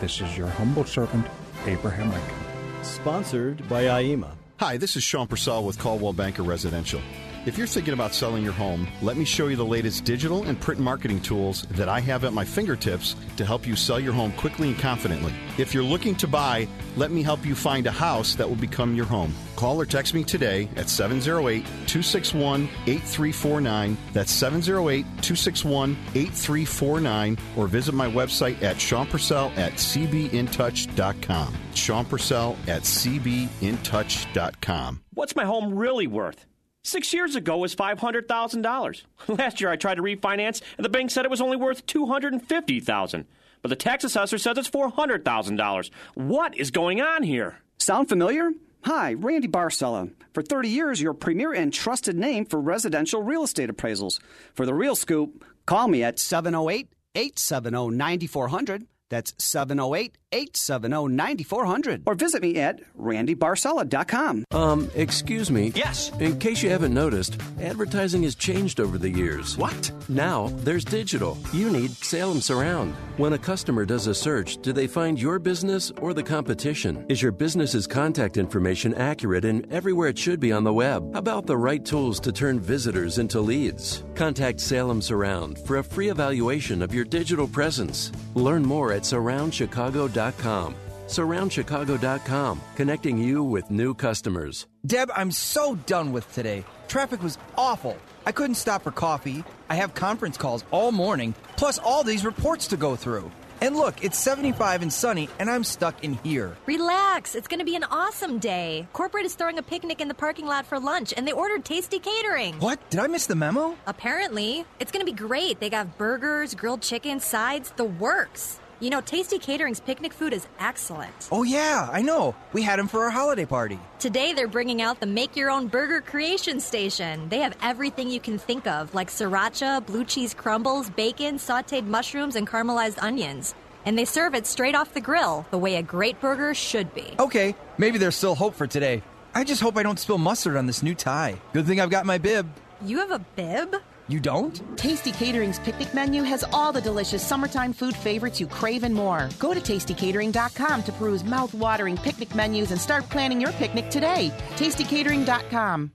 [0.00, 1.26] this is your humble servant,
[1.66, 2.34] Abraham Lincoln.
[2.82, 4.32] Sponsored by IEMA.
[4.58, 7.00] Hi, this is Sean Purcell with Coldwell Banker Residential.
[7.46, 10.60] If you're thinking about selling your home, let me show you the latest digital and
[10.60, 14.32] print marketing tools that I have at my fingertips to help you sell your home
[14.32, 15.32] quickly and confidently.
[15.56, 18.96] If you're looking to buy, let me help you find a house that will become
[18.96, 19.32] your home.
[19.54, 23.96] Call or text me today at 708 261 8349.
[24.12, 27.38] That's 708 261 8349.
[27.56, 31.54] Or visit my website at Sean Purcell at cbintouch.com.
[31.74, 35.00] Sean Purcell at cbintouch.com.
[35.14, 36.44] What's my home really worth?
[36.86, 39.02] Six years ago was $500,000.
[39.28, 43.26] Last year I tried to refinance and the bank said it was only worth 250,000.
[43.60, 45.90] But the tax assessor says it's $400,000.
[46.14, 47.58] What is going on here?
[47.78, 48.52] Sound familiar?
[48.84, 50.12] Hi, Randy Barcella.
[50.32, 54.20] For 30 years, your premier and trusted name for residential real estate appraisals.
[54.54, 58.86] For the real scoop, call me at 708 870 9400.
[59.08, 62.02] That's 708 870 9400.
[62.06, 64.44] Or visit me at randybarcella.com.
[64.50, 65.72] Um, excuse me.
[65.74, 66.10] Yes.
[66.18, 69.56] In case you haven't noticed, advertising has changed over the years.
[69.56, 69.90] What?
[70.08, 71.38] Now there's digital.
[71.52, 72.94] You need Salem Surround.
[73.16, 77.06] When a customer does a search, do they find your business or the competition?
[77.08, 81.12] Is your business's contact information accurate and everywhere it should be on the web?
[81.14, 84.04] How about the right tools to turn visitors into leads?
[84.14, 88.12] Contact Salem Surround for a free evaluation of your digital presence.
[88.34, 90.74] Learn more at surroundchicago.com.
[91.06, 94.66] Surroundchicago.com, connecting you with new customers.
[94.84, 96.64] Deb, I'm so done with today.
[96.88, 97.96] Traffic was awful.
[98.24, 99.44] I couldn't stop for coffee.
[99.68, 103.30] I have conference calls all morning, plus all these reports to go through.
[103.60, 106.56] And look, it's 75 and sunny, and I'm stuck in here.
[106.66, 107.34] Relax.
[107.34, 108.86] It's going to be an awesome day.
[108.92, 111.98] Corporate is throwing a picnic in the parking lot for lunch, and they ordered tasty
[111.98, 112.54] catering.
[112.58, 112.78] What?
[112.90, 113.76] Did I miss the memo?
[113.86, 114.64] Apparently.
[114.78, 115.60] It's going to be great.
[115.60, 118.60] They got burgers, grilled chicken, sides, the works.
[118.78, 121.28] You know, Tasty Catering's picnic food is excellent.
[121.32, 122.34] Oh, yeah, I know.
[122.52, 123.78] We had them for our holiday party.
[123.98, 127.30] Today, they're bringing out the Make Your Own Burger Creation Station.
[127.30, 132.36] They have everything you can think of, like sriracha, blue cheese crumbles, bacon, sauteed mushrooms,
[132.36, 133.54] and caramelized onions.
[133.86, 137.14] And they serve it straight off the grill, the way a great burger should be.
[137.18, 139.02] Okay, maybe there's still hope for today.
[139.34, 141.40] I just hope I don't spill mustard on this new tie.
[141.54, 142.46] Good thing I've got my bib.
[142.82, 143.76] You have a bib?
[144.08, 144.78] You don't?
[144.78, 149.28] Tasty Catering's picnic menu has all the delicious summertime food favorites you crave and more.
[149.40, 154.32] Go to tastycatering.com to peruse mouth-watering picnic menus and start planning your picnic today.
[154.56, 155.90] tastycatering.com.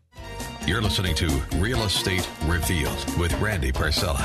[0.67, 4.21] You're listening to Real Estate Revealed with Randy Barcella.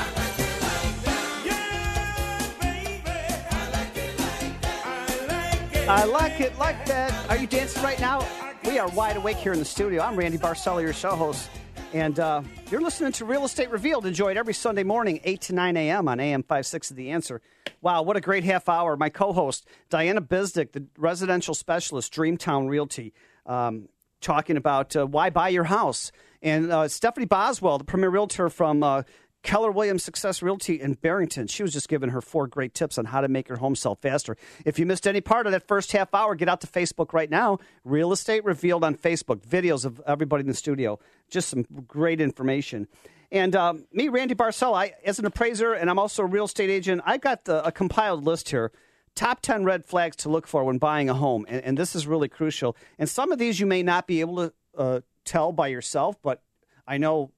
[5.88, 7.30] I like it like that.
[7.30, 8.26] Are you dancing right now?
[8.64, 10.02] We are wide awake here in the studio.
[10.02, 11.48] I'm Randy Barcella, your show host.
[11.92, 14.06] And uh, you're listening to Real Estate Revealed.
[14.06, 16.08] Enjoy it every Sunday morning, 8 to 9 a.m.
[16.08, 17.40] on AM 56 of The Answer.
[17.80, 18.96] Wow, what a great half hour.
[18.96, 23.14] My co host, Diana Bizdick, the residential specialist, Dreamtown Realty,
[23.46, 23.88] um,
[24.20, 26.10] talking about uh, why buy your house.
[26.42, 29.02] And uh, Stephanie Boswell, the premier realtor from uh,
[29.46, 31.46] Keller Williams Success Realty in Barrington.
[31.46, 33.94] She was just giving her four great tips on how to make your home sell
[33.94, 34.36] faster.
[34.64, 37.30] If you missed any part of that first half hour, get out to Facebook right
[37.30, 37.58] now.
[37.84, 39.46] Real Estate Revealed on Facebook.
[39.46, 40.98] Videos of everybody in the studio.
[41.30, 42.88] Just some great information.
[43.30, 46.68] And um, me, Randy Barcella, I, as an appraiser and I'm also a real estate
[46.68, 48.72] agent, I've got the, a compiled list here.
[49.14, 51.46] Top 10 red flags to look for when buying a home.
[51.48, 52.76] And, and this is really crucial.
[52.98, 56.42] And some of these you may not be able to uh, tell by yourself, but
[56.84, 57.30] I know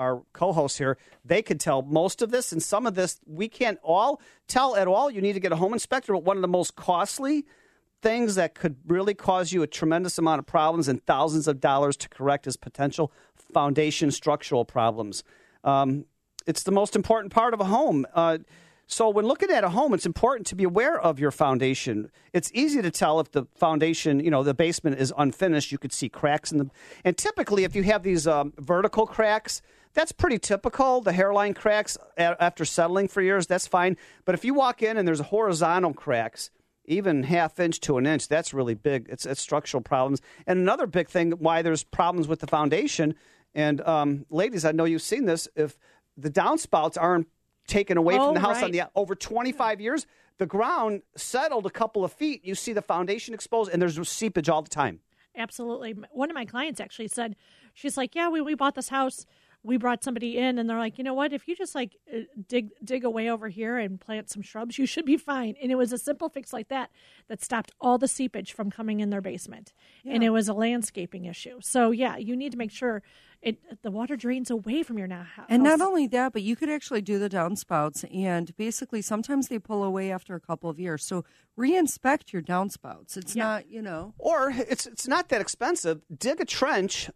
[0.00, 3.78] our co-hosts here, they could tell most of this, and some of this we can't
[3.82, 5.10] all tell at all.
[5.10, 6.12] You need to get a home inspector.
[6.12, 7.44] But one of the most costly
[8.02, 11.98] things that could really cause you a tremendous amount of problems and thousands of dollars
[11.98, 13.12] to correct is potential
[13.52, 15.22] foundation structural problems.
[15.64, 16.06] Um,
[16.46, 18.06] it's the most important part of a home.
[18.14, 18.38] Uh,
[18.90, 22.10] so when looking at a home, it's important to be aware of your foundation.
[22.32, 25.70] It's easy to tell if the foundation, you know, the basement is unfinished.
[25.70, 26.70] You could see cracks in the,
[27.04, 29.62] and typically if you have these um, vertical cracks,
[29.94, 31.00] that's pretty typical.
[31.00, 33.96] The hairline cracks after settling for years, that's fine.
[34.24, 36.50] But if you walk in and there's horizontal cracks,
[36.84, 39.06] even half inch to an inch, that's really big.
[39.08, 40.20] It's, it's structural problems.
[40.48, 43.14] And another big thing why there's problems with the foundation,
[43.54, 45.78] and um, ladies, I know you've seen this, if
[46.16, 47.28] the downspouts aren't
[47.66, 50.06] taken away Oh, from the house on the over 25 years,
[50.38, 52.44] the ground settled a couple of feet.
[52.44, 55.00] You see the foundation exposed, and there's seepage all the time.
[55.36, 55.94] Absolutely.
[56.10, 57.36] One of my clients actually said,
[57.74, 59.26] she's like, yeah, we, we bought this house.
[59.62, 61.32] We brought somebody in, and they're like, you know what?
[61.32, 64.86] If you just like uh, dig dig away over here and plant some shrubs, you
[64.86, 65.54] should be fine.
[65.62, 66.90] And it was a simple fix like that
[67.28, 69.72] that stopped all the seepage from coming in their basement,
[70.04, 71.58] and it was a landscaping issue.
[71.60, 73.02] So yeah, you need to make sure
[73.42, 75.46] it the water drains away from your now house.
[75.48, 79.58] And not only that, but you could actually do the downspouts, and basically sometimes they
[79.58, 81.04] pull away after a couple of years.
[81.04, 81.24] So
[81.56, 83.16] re-inspect your downspouts.
[83.16, 84.14] It's not, you know.
[84.18, 86.02] Or it's it's not that expensive.
[86.16, 87.10] Dig a trench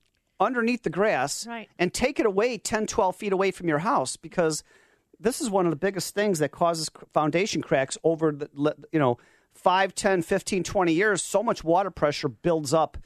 [0.45, 1.69] underneath the grass Right.
[1.79, 4.63] and take it away 10, 12 feet away from your house because
[5.19, 9.19] this is one of the biggest things that causes foundation cracks over the you know
[9.55, 11.23] 5, 10, 15, 20 years.
[11.23, 12.99] So much water pressure builds up.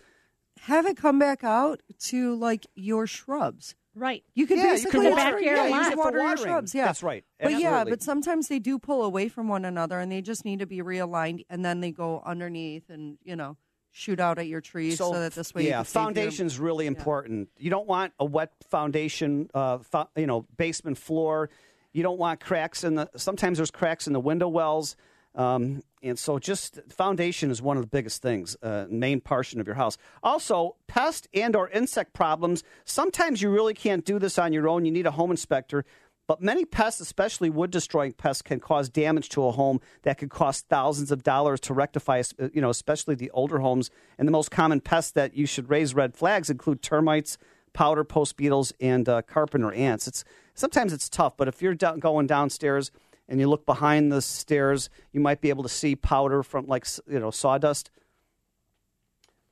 [0.62, 3.74] Have it come back out to like your shrubs.
[3.94, 4.22] Right.
[4.34, 6.02] You can Yeah, you basically could water, water- yeah, yeah, you use could it for
[6.04, 6.74] water your shrubs.
[6.74, 7.24] Yeah, That's right.
[7.40, 10.60] But yeah, but sometimes they do pull away from one another, and they just need
[10.60, 13.56] to be realigned, and then they go underneath, and you know,
[13.90, 16.16] shoot out at your trees so, that this way, you yeah, save
[16.58, 17.48] your- really important.
[17.58, 21.50] You don't want a wet foundation, uh, fo- you know, basement floor.
[21.92, 23.10] You don't want cracks in the.
[23.16, 24.94] Sometimes there's cracks in the window wells,
[25.34, 29.66] um, and so just foundation is one of the biggest things, uh, main portion of
[29.66, 29.96] your house.
[30.22, 32.62] Also, pest and or insect problems.
[32.84, 34.84] Sometimes you really can't do this on your own.
[34.84, 35.84] You need a home inspector.
[36.28, 40.30] But many pests, especially wood destroying pests, can cause damage to a home that could
[40.30, 43.90] cost thousands of dollars to rectify, uh, you know, especially the older homes.
[44.18, 47.38] And the most common pests that you should raise red flags include termites,
[47.72, 50.06] powder post beetles, and uh, carpenter ants.
[50.06, 50.22] It's
[50.58, 52.90] Sometimes it's tough, but if you're going downstairs
[53.28, 56.84] and you look behind the stairs, you might be able to see powder from like,
[57.08, 57.92] you know, sawdust.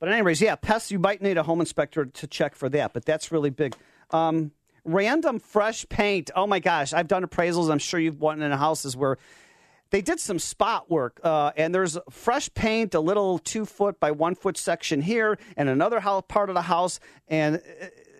[0.01, 3.05] But anyways, yeah, pests, you might need a home inspector to check for that, but
[3.05, 3.73] that's really big.
[4.11, 4.51] Um,
[4.87, 6.31] random fresh paint.
[6.35, 7.69] Oh my gosh, I've done appraisals.
[7.69, 9.17] I'm sure you've went in houses where
[9.89, 14.11] they did some spot work, uh, and there's fresh paint, a little two foot by
[14.11, 17.61] one foot section here, and another house, part of the house, and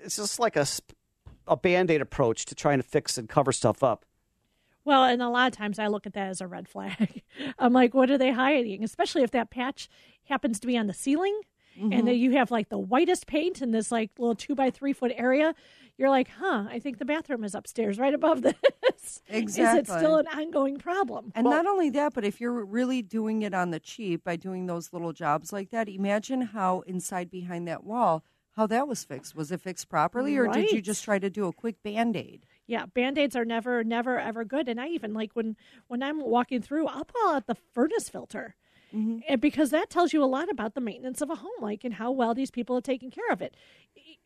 [0.03, 0.65] it's just like a,
[1.47, 4.05] a band aid approach to trying to fix and cover stuff up.
[4.85, 7.21] Well, and a lot of times I look at that as a red flag.
[7.59, 8.83] I'm like, what are they hiding?
[8.85, 9.89] Especially if that patch
[10.25, 11.37] happens to be on the ceiling
[11.77, 11.93] Mhm.
[11.95, 14.93] and then you have like the whitest paint in this like little two by three
[14.93, 15.53] foot area.
[15.97, 19.21] You're like, huh, I think the bathroom is upstairs right above this.
[19.29, 19.79] Exactly.
[19.81, 21.31] is it still an ongoing problem?
[21.33, 24.67] And not only that, but if you're really doing it on the cheap by doing
[24.67, 28.23] those little jobs like that, imagine how inside behind that wall,
[28.55, 29.35] how that was fixed.
[29.35, 32.45] Was it fixed properly, or did you just try to do a quick band aid?
[32.65, 34.67] Yeah, band-aids are never, never, ever good.
[34.67, 35.55] And I even like when
[35.87, 38.55] when I'm walking through, I'll pull out the furnace filter.
[38.93, 39.19] Mm-hmm.
[39.27, 41.93] And because that tells you a lot about the maintenance of a home, like and
[41.93, 43.55] how well these people are taking care of it.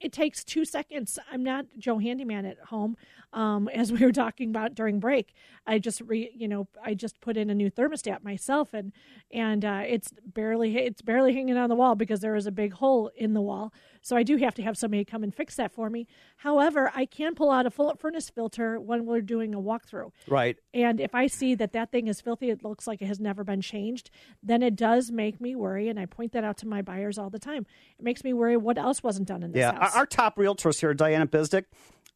[0.02, 1.18] It- takes two seconds.
[1.32, 2.98] I'm not Joe Handyman at home,
[3.34, 5.34] um, as we were talking about during break.
[5.66, 8.92] I just re, you know, I just put in a new thermostat myself, and
[9.32, 12.74] and uh, it's barely it's barely hanging on the wall because there is a big
[12.74, 13.74] hole in the wall.
[14.02, 16.08] So I do have to have somebody come and fix that for me.
[16.38, 20.12] However, I can pull out a full furnace filter when we're doing a walkthrough.
[20.28, 20.58] Right.
[20.74, 23.44] And if I see that that thing is filthy, it looks like it has never
[23.44, 24.10] been changed,
[24.42, 25.88] then it does make me worry.
[25.88, 27.66] And I point that out to my buyers all the time.
[28.00, 29.96] It makes me worry what else wasn't done in this Yeah, our, house.
[29.96, 31.66] our top realtors here, Diana Bizdick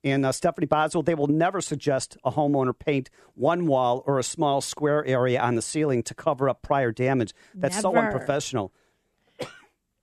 [0.03, 4.23] and uh, Stephanie Boswell, they will never suggest a homeowner paint one wall or a
[4.23, 7.33] small square area on the ceiling to cover up prior damage.
[7.53, 8.71] That's so unprofessional.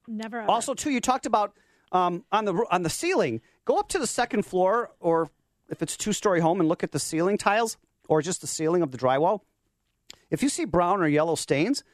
[0.08, 0.40] Never.
[0.40, 0.50] ever.
[0.50, 1.56] Also, too, you talked about
[1.92, 3.40] um, on the on the ceiling.
[3.64, 5.30] Go up to the second floor, or
[5.68, 7.76] if it's a two story home, and look at the ceiling tiles,
[8.08, 9.40] or just the ceiling of the drywall.
[10.30, 11.84] If you see brown or yellow stains,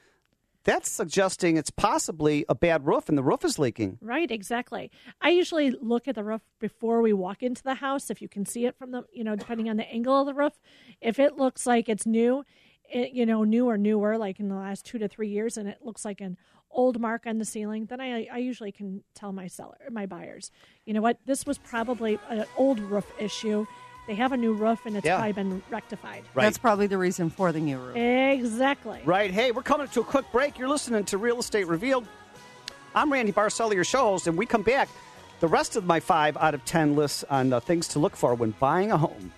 [0.64, 3.98] that's suggesting it's possibly a bad roof, and the roof is leaking.
[4.00, 4.90] Right, exactly.
[5.20, 8.10] I usually look at the roof before we walk into the house.
[8.10, 10.34] If you can see it from the, you know, depending on the angle of the
[10.34, 10.52] roof,
[11.00, 12.44] if it looks like it's new,
[12.90, 15.68] it, you know, new or newer, like in the last two to three years, and
[15.68, 16.36] it looks like an
[16.70, 20.50] old mark on the ceiling, then I, I usually can tell my seller, my buyers,
[20.84, 23.66] you know what, this was probably an old roof issue.
[24.06, 25.16] They have a new roof, and it's Yeah.
[25.16, 26.24] probably been rectified.
[26.34, 26.44] Right.
[26.44, 27.96] That's probably the reason for the new roof.
[27.96, 29.00] Exactly.
[29.04, 29.30] Right.
[29.30, 30.58] Hey, we're coming to a quick break.
[30.58, 32.06] You're listening to Real Estate Revealed.
[32.94, 34.88] I'm Randy Barcella, your show host, and we come back.
[35.40, 38.34] The rest of my five out of ten lists on uh, things to look for
[38.34, 39.30] when buying a home.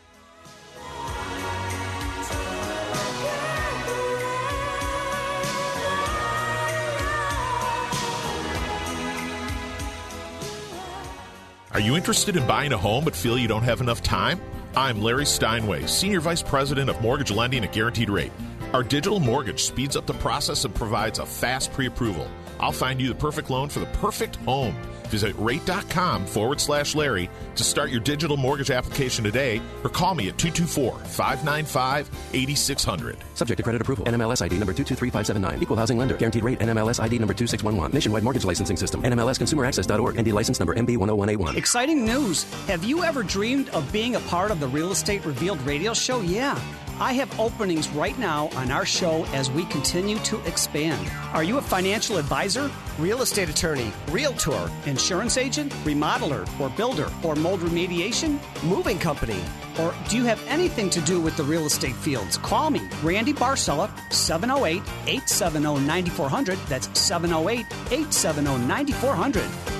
[11.72, 14.40] Are you interested in buying a home but feel you don't have enough time?
[14.74, 18.32] I'm Larry Steinway, Senior Vice President of Mortgage Lending at Guaranteed Rate.
[18.72, 22.26] Our digital mortgage speeds up the process and provides a fast pre approval.
[22.60, 24.76] I'll find you the perfect loan for the perfect home.
[25.04, 30.28] Visit rate.com forward slash Larry to start your digital mortgage application today or call me
[30.28, 33.16] at 224 595 8600.
[33.34, 34.04] Subject to credit approval.
[34.04, 35.62] NMLS ID number 223579.
[35.62, 36.16] Equal housing lender.
[36.16, 36.60] Guaranteed rate.
[36.60, 37.92] NMLS ID number 2611.
[37.92, 39.02] Nationwide mortgage licensing system.
[39.02, 40.20] NMLS NMLSconsumeraccess.org.
[40.20, 41.56] ND license number MB10181.
[41.56, 42.44] Exciting news!
[42.66, 46.20] Have you ever dreamed of being a part of the Real Estate Revealed radio show?
[46.20, 46.58] Yeah.
[47.00, 51.10] I have openings right now on our show as we continue to expand.
[51.32, 57.34] Are you a financial advisor, real estate attorney, realtor, insurance agent, remodeler, or builder, or
[57.36, 59.42] mold remediation, moving company?
[59.78, 62.36] Or do you have anything to do with the real estate fields?
[62.36, 66.58] Call me, Randy Barcella, 708 870 9400.
[66.68, 69.79] That's 708 870 9400.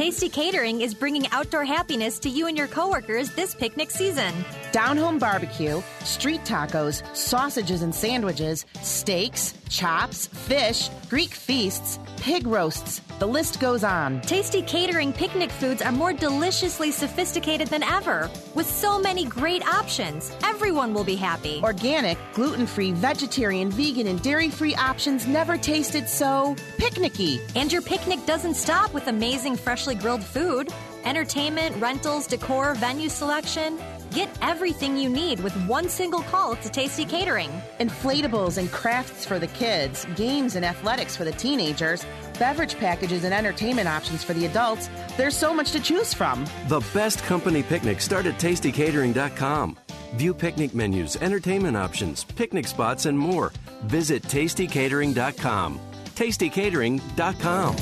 [0.00, 4.32] Tasty Catering is bringing outdoor happiness to you and your coworkers this picnic season.
[4.72, 13.02] Down home barbecue, street tacos, sausages and sandwiches, steaks, chops, fish, Greek feasts, pig roasts.
[13.20, 14.22] The list goes on.
[14.22, 18.30] Tasty Catering picnic foods are more deliciously sophisticated than ever.
[18.54, 21.60] With so many great options, everyone will be happy.
[21.62, 27.42] Organic, gluten free, vegetarian, vegan, and dairy free options never tasted so picnicky.
[27.54, 30.70] And your picnic doesn't stop with amazing freshly grilled food.
[31.04, 33.78] Entertainment, rentals, decor, venue selection.
[34.12, 37.50] Get everything you need with one single call to Tasty Catering.
[37.78, 42.04] Inflatables and crafts for the kids, games and athletics for the teenagers,
[42.40, 44.88] beverage packages and entertainment options for the adults.
[45.16, 46.46] There's so much to choose from.
[46.68, 49.76] The best company picnics start at tastycatering.com.
[50.14, 53.52] View picnic menus, entertainment options, picnic spots, and more.
[53.82, 55.78] Visit tastycatering.com.
[56.16, 57.76] Tastycatering.com.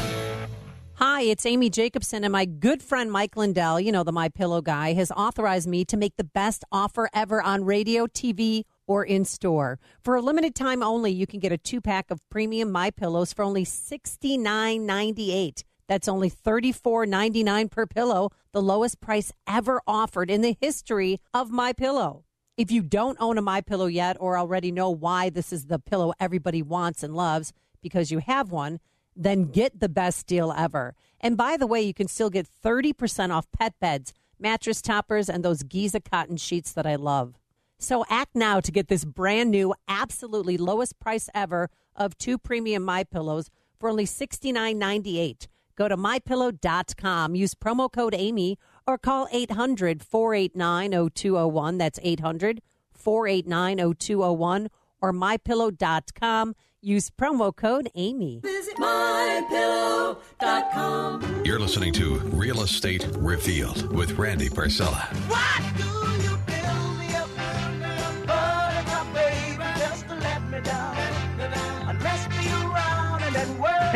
[0.95, 4.61] Hi, it's Amy Jacobson, and my good friend Mike Lindell, you know, the My Pillow
[4.61, 9.25] guy, has authorized me to make the best offer ever on radio, TV, or in
[9.25, 9.79] store.
[10.03, 13.33] For a limited time only, you can get a two pack of premium My Pillows
[13.33, 15.63] for only $69.98.
[15.87, 21.73] That's only $34.99 per pillow, the lowest price ever offered in the history of My
[21.73, 22.25] Pillow.
[22.57, 25.79] If you don't own a My Pillow yet or already know why this is the
[25.79, 28.81] pillow everybody wants and loves because you have one,
[29.15, 30.95] then get the best deal ever.
[31.21, 35.45] And by the way, you can still get 30% off pet beds, mattress toppers, and
[35.45, 37.35] those Giza cotton sheets that I love.
[37.79, 42.85] So act now to get this brand new, absolutely lowest price ever of two premium
[42.85, 45.47] My Pillows for only $69.98.
[45.77, 51.79] Go to mypillow.com, use promo code Amy, or call 800 489 0201.
[51.79, 52.61] That's 800
[52.93, 54.69] 489 0201
[55.01, 56.55] or mypillow.com.
[56.81, 58.41] Use promo code Amy.
[58.43, 61.45] Visit mypillow.com.
[61.45, 65.07] You're listening to Real Estate Revealed with Randy Barcella.
[65.29, 65.98] What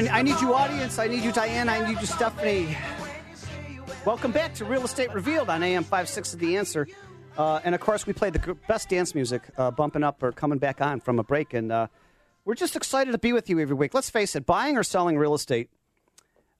[0.03, 0.99] And I need you, audience.
[0.99, 1.69] I need you, Diane.
[1.69, 2.77] I need you, Stephanie.
[4.05, 6.89] Welcome back to Real Estate Revealed on AM 56 of The Answer.
[7.39, 10.59] Uh, and of course, we play the best dance music, uh, bumping up or coming
[10.59, 11.55] back on from a break.
[11.55, 11.87] And uh,
[12.45, 13.95] we're just excited to be with you every week.
[13.95, 15.71] Let's face it, buying or selling real estate,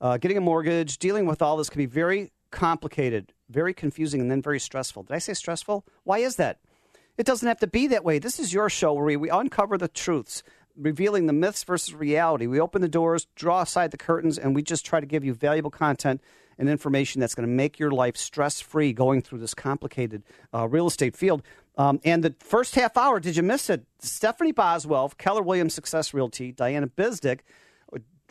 [0.01, 4.31] uh, getting a mortgage, dealing with all this can be very complicated, very confusing, and
[4.31, 5.03] then very stressful.
[5.03, 5.85] Did I say stressful?
[6.05, 6.61] Why is that?
[7.19, 8.21] It doesn't have to be that way.
[8.21, 10.45] This is your show where we, we uncover the truths,
[10.77, 12.47] revealing the myths versus reality.
[12.47, 15.35] We open the doors, draw aside the curtains, and we just try to give you
[15.35, 16.21] valuable content
[16.59, 20.23] and information that's going to make your life stress free going through this complicated
[20.55, 21.43] uh, real estate field.
[21.79, 23.87] Um, and the first half hour, did you miss it?
[23.99, 27.41] Stephanie Boswell, Keller Williams Success Realty, Diana Bizdick,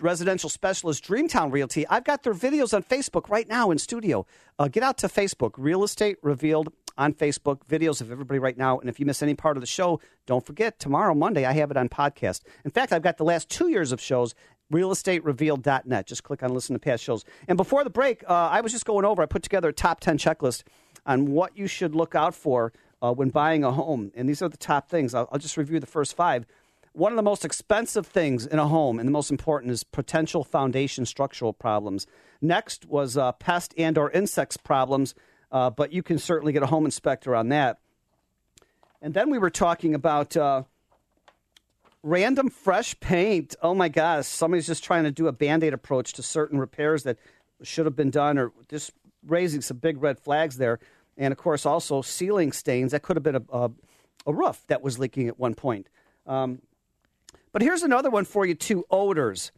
[0.01, 1.87] residential specialist Dreamtown Realty.
[1.87, 4.25] I've got their videos on Facebook right now in studio.
[4.57, 8.79] Uh, get out to Facebook, Real Estate Revealed on Facebook, videos of everybody right now.
[8.79, 11.71] And if you miss any part of the show, don't forget, tomorrow, Monday, I have
[11.71, 12.41] it on podcast.
[12.65, 14.35] In fact, I've got the last two years of shows,
[14.71, 16.05] realestaterevealed.net.
[16.07, 17.25] Just click on listen to past shows.
[17.47, 19.99] And before the break, uh, I was just going over, I put together a top
[19.99, 20.63] 10 checklist
[21.05, 24.11] on what you should look out for uh, when buying a home.
[24.15, 25.13] And these are the top things.
[25.13, 26.45] I'll, I'll just review the first five.
[26.93, 30.43] One of the most expensive things in a home, and the most important, is potential
[30.43, 32.05] foundation structural problems.
[32.41, 35.15] Next was uh, pest and or insects problems,
[35.51, 37.79] uh, but you can certainly get a home inspector on that.
[39.01, 40.63] And then we were talking about uh,
[42.03, 43.55] random fresh paint.
[43.61, 47.03] Oh my gosh, somebody's just trying to do a band aid approach to certain repairs
[47.03, 47.17] that
[47.63, 48.91] should have been done, or just
[49.25, 50.79] raising some big red flags there.
[51.17, 52.91] And of course, also ceiling stains.
[52.91, 53.71] That could have been a, a,
[54.25, 55.87] a roof that was leaking at one point.
[56.25, 56.61] Um,
[57.51, 59.51] but here's another one for you too odors.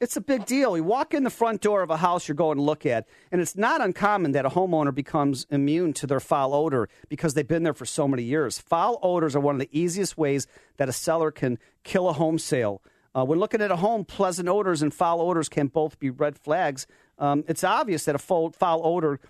[0.00, 0.78] It's a big deal.
[0.78, 3.38] You walk in the front door of a house you're going to look at, and
[3.38, 7.64] it's not uncommon that a homeowner becomes immune to their foul odor because they've been
[7.64, 8.58] there for so many years.
[8.58, 10.46] Foul odors are one of the easiest ways
[10.78, 12.80] that a seller can kill a home sale.
[13.14, 16.38] Uh, when looking at a home, pleasant odors and foul odors can both be red
[16.38, 16.86] flags.
[17.18, 19.20] Um, it's obvious that a foul, foul odor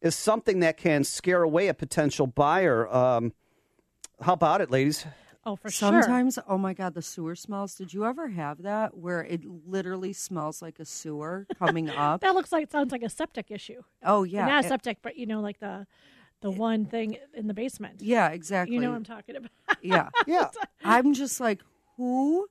[0.00, 2.86] is something that can scare away a potential buyer.
[2.94, 3.32] Um,
[4.20, 5.04] how about it, ladies?
[5.44, 5.90] Oh, for sure.
[6.02, 7.74] Sometimes, oh my God, the sewer smells.
[7.74, 12.20] Did you ever have that where it literally smells like a sewer coming up?
[12.20, 13.82] That looks like it sounds like a septic issue.
[14.04, 15.86] Oh yeah, not a It- septic, but you know, like the
[16.42, 18.00] the one thing in the basement.
[18.02, 18.74] Yeah, exactly.
[18.74, 19.50] You know what I'm talking about.
[19.82, 20.48] yeah, yeah.
[20.84, 21.60] I'm just like,
[21.96, 22.48] who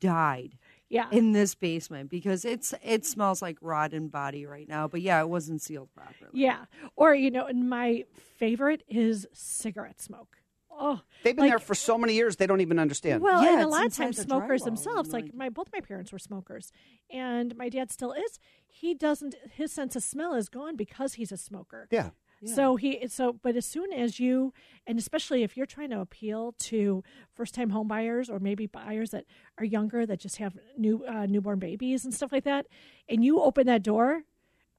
[0.00, 0.58] died?
[0.88, 1.06] Yeah.
[1.10, 4.88] in this basement because it's it smells like rotten body right now.
[4.88, 6.32] But yeah, it wasn't sealed properly.
[6.34, 6.66] Yeah.
[6.96, 8.04] Or, you know, and my
[8.36, 10.36] favorite is cigarette smoke.
[10.74, 13.22] Oh, They've been like- there for so many years, they don't even understand.
[13.22, 16.18] Well, Yeah, and a lot of times smokers themselves, like my both my parents were
[16.18, 16.72] smokers,
[17.10, 18.38] and my dad still is.
[18.66, 19.34] He doesn't.
[19.52, 21.88] His sense of smell is gone because he's a smoker.
[21.90, 22.10] Yeah.
[22.44, 24.52] So he so, but as soon as you,
[24.84, 29.12] and especially if you're trying to appeal to first time home buyers or maybe buyers
[29.12, 29.26] that
[29.58, 32.66] are younger that just have new uh, newborn babies and stuff like that,
[33.08, 34.24] and you open that door,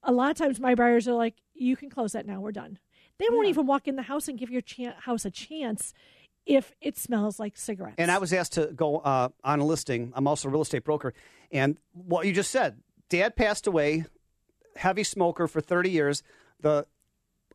[0.02, 2.40] a lot of times my buyers are like, "You can close that now.
[2.40, 2.78] We're done."
[3.18, 5.94] They won't even walk in the house and give your chan- house a chance
[6.46, 7.96] if it smells like cigarettes.
[7.98, 10.12] And I was asked to go uh, on a listing.
[10.14, 11.14] I'm also a real estate broker.
[11.50, 14.04] And what you just said, dad passed away,
[14.76, 16.22] heavy smoker for 30 years.
[16.60, 16.86] The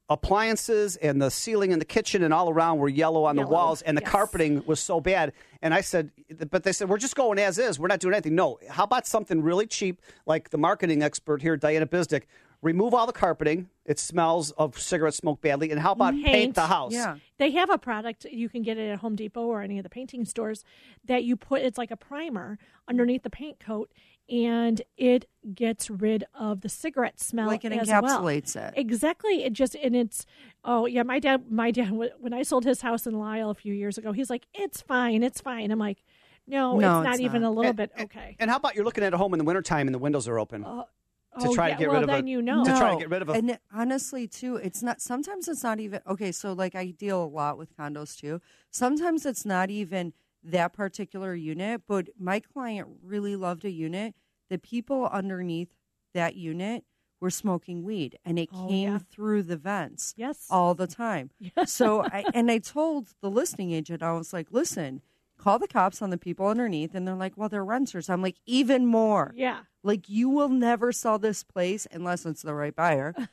[0.09, 3.83] appliances and the ceiling in the kitchen and all around were yellow on the walls,
[3.83, 4.09] and the yes.
[4.09, 5.33] carpeting was so bad.
[5.61, 6.11] And I said,
[6.49, 7.79] but they said, we're just going as is.
[7.79, 8.33] We're not doing anything.
[8.33, 8.57] No.
[8.69, 12.23] How about something really cheap, like the marketing expert here, Diana Bizdick?
[12.61, 13.69] Remove all the carpeting.
[13.85, 15.71] It smells of cigarette smoke badly.
[15.71, 16.91] And how about paint, the house?
[16.93, 17.15] Yeah.
[17.37, 19.89] They have a product you can get it at Home Depot or any of the
[19.89, 20.65] painting stores
[21.05, 22.57] that you put it's like a primer
[22.87, 23.89] underneath the paint coat
[24.29, 28.01] and it gets rid of the cigarette smell Like it as well.
[28.03, 28.73] encapsulates it.
[28.75, 29.43] Exactly.
[29.45, 30.25] It just and it's
[30.65, 33.73] oh yeah, my dad my dad when I sold his house in Lisle a few
[33.73, 35.23] years ago, he's like, "It's fine.
[35.23, 36.03] It's fine." I'm like,
[36.45, 37.47] "No, No, it's not it's even not.
[37.47, 39.45] a little And- bit okay." And how about you're looking at a home in the
[39.45, 40.63] wintertime and the windows are open?
[40.65, 40.83] Uh,
[41.39, 42.63] to oh, try yeah, to get well, rid of then a, you know.
[42.63, 45.01] to try to get rid of a And honestly, too, it's not.
[45.01, 46.31] Sometimes it's not even okay.
[46.31, 48.41] So, like, I deal a lot with condos too.
[48.71, 50.13] Sometimes it's not even
[50.43, 54.15] that particular unit, but my client really loved a unit.
[54.49, 55.69] The people underneath
[56.13, 56.85] that unit
[57.21, 58.99] were smoking weed and it Oh, came yeah.
[59.11, 60.47] through the vents Yes.
[60.49, 61.31] all the time.
[61.65, 65.01] So I and I told the listing agent, I was like, listen,
[65.39, 68.09] call the cops on the people underneath and they're like, Well, they're renters.
[68.09, 69.33] I'm like, even more.
[69.35, 69.61] Yeah.
[69.81, 73.15] Like you will never sell this place unless it's the right buyer.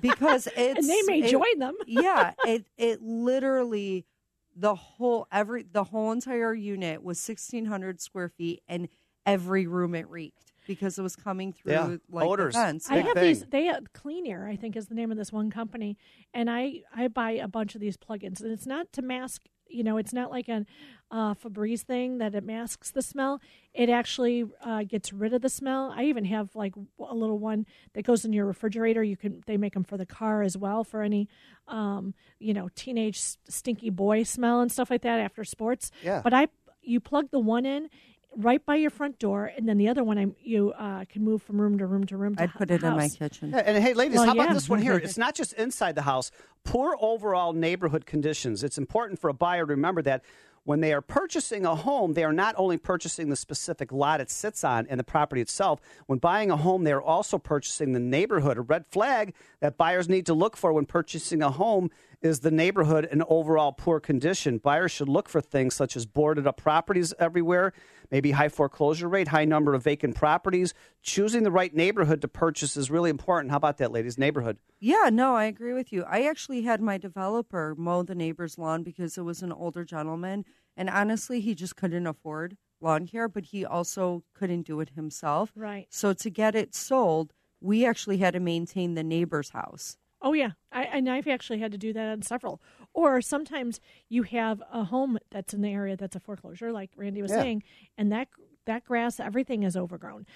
[0.00, 1.74] Because it's And they may it- join them.
[1.88, 2.32] yeah.
[2.46, 4.06] It it literally
[4.54, 8.88] the whole every the whole entire unit was sixteen hundred square feet and
[9.26, 11.96] every room it reeked because it was coming through Yeah.
[12.10, 12.54] like Odors.
[12.54, 12.88] the vents.
[12.90, 13.44] I have these.
[13.46, 15.96] They have Clean Air, I think, is the name of this one company,
[16.32, 19.42] and I I buy a bunch of these plugins, and it's not to mask.
[19.68, 20.64] You know, it's not like a
[21.10, 23.40] uh, Febreze thing that it masks the smell.
[23.72, 25.92] It actually uh, gets rid of the smell.
[25.96, 29.02] I even have like a little one that goes in your refrigerator.
[29.02, 31.28] You can they make them for the car as well for any,
[31.66, 35.90] um, you know, teenage stinky boy smell and stuff like that after sports.
[36.02, 36.20] Yeah.
[36.22, 36.48] But I
[36.82, 37.88] you plug the one in
[38.36, 41.42] right by your front door, and then the other one I, you uh, can move
[41.42, 42.36] from room to room to room.
[42.36, 43.50] To I'd hu- put it in my kitchen.
[43.50, 44.96] Yeah, and hey, ladies, Well, how about this one here?
[45.08, 46.30] It's not just inside the house.
[46.64, 48.62] Poor overall neighborhood conditions.
[48.62, 50.22] It's important for a buyer to remember that
[50.68, 54.30] when they are purchasing a home, they are not only purchasing the specific lot it
[54.30, 55.80] sits on and the property itself.
[56.04, 58.58] When buying a home, they are also purchasing the neighborhood.
[58.58, 61.90] A red flag that buyers need to look for when purchasing a home
[62.20, 64.58] is the neighborhood in overall poor condition.
[64.58, 67.72] Buyers should look for things such as boarded up properties everywhere,
[68.10, 70.74] maybe high foreclosure rate, high number of vacant properties.
[71.02, 73.50] Choosing the right neighborhood to purchase is really important.
[73.50, 74.18] How about that, ladies?
[74.18, 74.58] Neighborhood.
[74.80, 76.04] Yeah, no, I agree with you.
[76.04, 80.44] I actually had my developer mow the neighbor's lawn because it was an older gentleman.
[80.76, 85.52] And honestly, he just couldn't afford lawn care, but he also couldn't do it himself.
[85.54, 85.86] Right.
[85.90, 89.96] So to get it sold, we actually had to maintain the neighbor's house.
[90.20, 92.60] Oh yeah, I, and I've actually had to do that on several.
[92.92, 97.22] Or sometimes you have a home that's in the area that's a foreclosure, like Randy
[97.22, 97.42] was Yeah.
[97.42, 97.62] saying,
[97.96, 98.28] and that
[98.66, 100.26] that grass, everything is overgrown.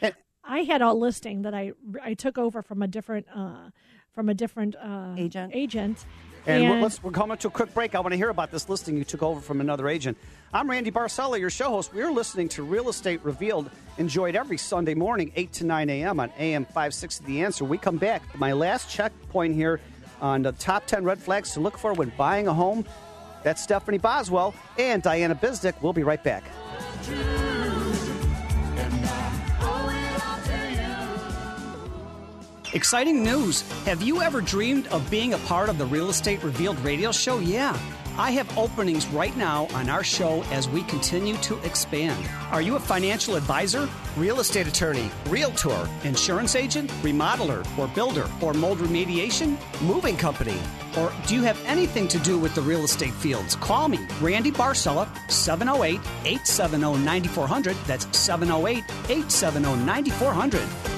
[0.45, 1.73] I had a listing that I
[2.03, 3.71] I took over from a different uh,
[4.13, 6.07] from a different uh, agent agent.
[6.47, 7.95] And, we're, let's, we're coming to a quick break.
[7.95, 10.19] I want to hear about this listing you took over from another agent.
[10.53, 11.95] I'm Randy Barcella, your show host.
[11.95, 16.21] We're listening to Real Estate Revealed, enjoyed every Sunday morning, 8 to 9 a.m.
[16.21, 17.65] on AM 560 The Answer.
[17.65, 18.23] We come back.
[18.39, 19.81] My last checkpoint here
[20.21, 22.85] on the top 10 red flags to look for when buying a home.
[23.45, 25.81] That's Stephanie Boswell and Diana Bizdick.
[25.81, 26.45] We'll be right back.
[32.75, 33.71] Exciting news!
[33.85, 37.39] Have you ever dreamed of being a part of the Real Estate Revealed radio show?
[37.39, 37.79] Yeah.
[38.17, 42.27] I have openings right now on our show as we continue to expand.
[42.51, 48.55] Are you a financial advisor, real estate attorney, realtor, insurance agent, remodeler, or builder, or
[48.55, 50.59] mold remediation, moving company?
[50.97, 53.55] Or do you have anything to do with the real estate fields?
[53.55, 57.77] Call me, Randy Barcella, 708 870 9400.
[57.87, 60.92] That's 708 870 9400.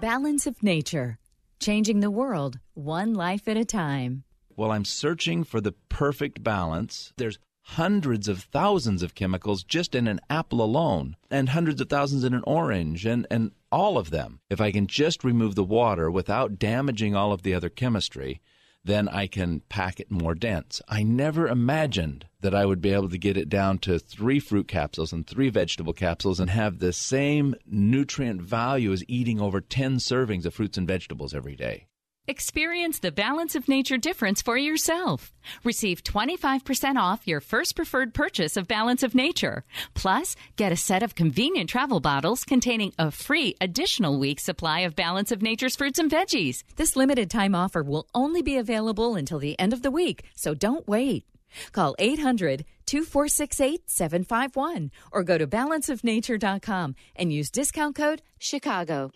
[0.00, 1.18] Balance of Nature,
[1.58, 4.22] changing the world one life at a time.
[4.54, 10.06] While I'm searching for the perfect balance, there's hundreds of thousands of chemicals just in
[10.06, 14.38] an apple alone, and hundreds of thousands in an orange, and, and all of them.
[14.48, 18.40] If I can just remove the water without damaging all of the other chemistry,
[18.84, 20.80] then I can pack it more dense.
[20.88, 24.68] I never imagined that I would be able to get it down to three fruit
[24.68, 29.96] capsules and three vegetable capsules and have the same nutrient value as eating over 10
[29.96, 31.86] servings of fruits and vegetables every day.
[32.30, 35.32] Experience the Balance of Nature difference for yourself.
[35.64, 39.64] Receive 25% off your first preferred purchase of Balance of Nature.
[39.94, 44.94] Plus, get a set of convenient travel bottles containing a free additional week supply of
[44.94, 46.64] Balance of Nature's fruits and veggies.
[46.76, 50.52] This limited time offer will only be available until the end of the week, so
[50.52, 51.24] don't wait.
[51.72, 59.12] Call 800 2468 751 or go to balanceofnature.com and use discount code CHICAGO.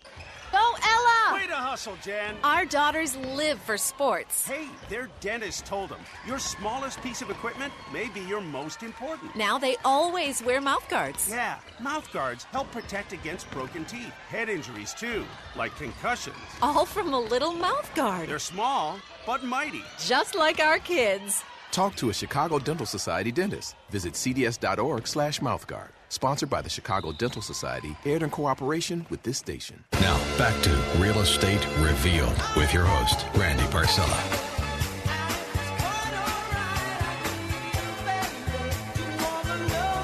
[0.51, 1.33] Go, Ella!
[1.33, 2.35] Way to hustle, Jan.
[2.43, 4.45] Our daughters live for sports.
[4.47, 9.35] Hey, their dentist told them your smallest piece of equipment may be your most important.
[9.35, 11.27] Now they always wear mouth guards.
[11.27, 15.25] Yeah, mouth guards help protect against broken teeth, head injuries too,
[15.57, 16.35] like concussions.
[16.61, 18.29] All from a little mouth guard.
[18.29, 19.81] They're small, but mighty.
[19.97, 21.43] Just like our kids.
[21.73, 23.75] Talk to a Chicago Dental Society dentist.
[23.89, 25.89] Visit cds.org slash mouthguard.
[26.09, 29.83] Sponsored by the Chicago Dental Society, aired in cooperation with this station.
[29.93, 30.69] Now, back to
[30.99, 34.19] Real Estate Revealed with your host, Randy Barcella.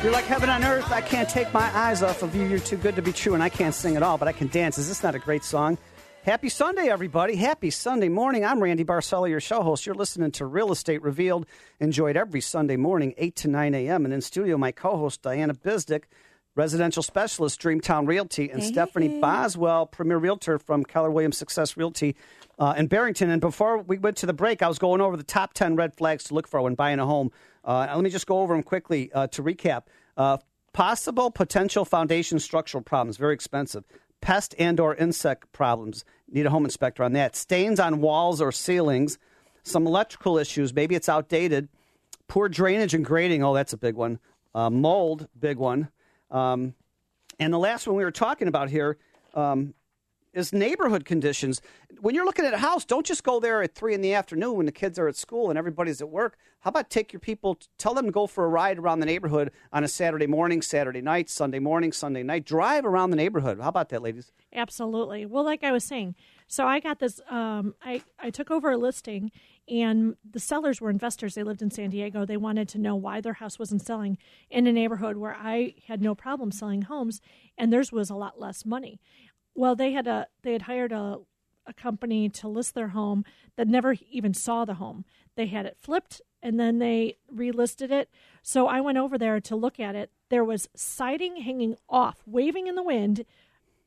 [0.02, 0.92] You're like heaven on earth.
[0.92, 2.48] I can't take my eyes off of you.
[2.48, 4.48] You're too good to be true, and I can't sing at all, but I can
[4.48, 4.80] dance.
[4.80, 5.78] Is this not a great song?
[6.24, 7.36] Happy Sunday, everybody.
[7.36, 8.44] Happy Sunday morning.
[8.46, 9.86] I'm Randy Barcella, your show host.
[9.86, 11.46] You're listening to Real Estate Revealed,
[11.80, 14.06] enjoyed every Sunday morning, 8 to 9 a.m.
[14.06, 16.04] And in studio, my co host, Diana Bizdick.
[16.56, 19.20] residential specialist, Dreamtown Realty, and Hey, Stephanie.
[19.20, 22.16] Boswell, premier realtor from Keller Williams Success Realty
[22.60, 23.30] uh, in Barrington.
[23.30, 25.96] And before we went to the break, I was going over the top 10 red
[25.96, 27.32] flags to look for when buying a home.
[27.64, 29.84] Uh, let me just go over them quickly uh, to recap.
[30.18, 30.38] Uh,
[30.74, 33.86] possible potential foundation structural problems, very expensive.
[34.22, 37.36] Pest and or insect problems, need a home inspector on that.
[37.36, 39.18] Stains on walls or ceilings,
[39.64, 41.70] some electrical issues, maybe it's outdated.
[42.28, 44.20] Poor drainage and grading, oh, that's a big one.
[44.54, 45.90] Uh, mold, big one.
[46.32, 46.74] Um,
[47.40, 48.98] and the last one we were talking about here
[49.34, 49.74] um,
[50.34, 51.62] is neighborhood conditions.
[52.00, 54.56] When you're looking at a house, don't just go there at three in the afternoon
[54.56, 56.38] when the kids are at school and everybody's at work.
[56.62, 59.52] How about take your people, tell them to go for a ride around the neighborhood
[59.72, 62.46] on a Saturday morning, Saturday night, Sunday morning, Sunday night.
[62.46, 63.60] Drive around the neighborhood.
[63.60, 64.32] How about that, ladies?
[64.54, 65.26] Absolutely.
[65.26, 66.16] Well, like I was saying,
[66.48, 67.22] so I got this.
[67.30, 69.32] Um, I I took over a listing,
[69.68, 71.36] and the sellers were investors.
[71.36, 72.26] They lived in San Diego.
[72.26, 74.18] They wanted to know why their house wasn't selling
[74.50, 77.22] in a neighborhood where I had no problem selling homes,
[77.58, 79.00] and theirs was a lot less money.
[79.56, 81.20] Well, they had a they had hired a
[81.70, 83.24] a company to list their home
[83.56, 85.06] that never even saw the home.
[85.36, 88.10] They had it flipped and then they relisted it.
[88.42, 90.12] So I went over there to look at it.
[90.30, 93.26] There was siding hanging off, waving in the wind,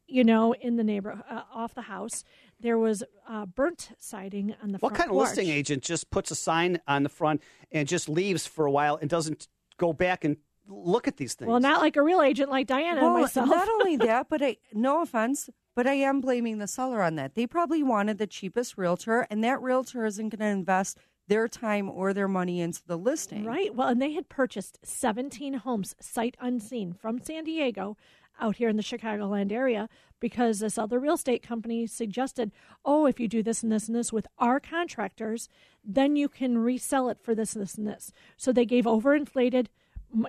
[0.07, 2.25] you know, in the neighbor uh, off the house.
[2.61, 4.93] There was uh, burnt siding on the front.
[4.93, 5.29] What kind of porch.
[5.29, 7.43] listing agent just puts a sign on the front
[7.73, 9.49] and just leaves for a while and doesn't
[9.79, 10.37] go back and
[10.67, 11.49] look at these things?
[11.49, 13.49] Well, not like a real agent like Diana and myself.
[13.49, 17.35] not only that, but I no offense, but I am blaming the seller on that.
[17.35, 20.99] They probably wanted the cheapest realtor, and that realtor isn't going to invest
[21.29, 23.45] their time or their money into the listing.
[23.45, 23.75] Right.
[23.75, 27.97] Well, and they had purchased 17 homes sight unseen from San Diego
[28.41, 29.89] out here in the Chicagoland area
[30.19, 32.51] because this other real estate company suggested,
[32.85, 35.49] oh, if you do this and this and this with our contractors,
[35.85, 38.13] then you can resell it for this, this, and this.
[38.37, 39.67] So they gave overinflated, m-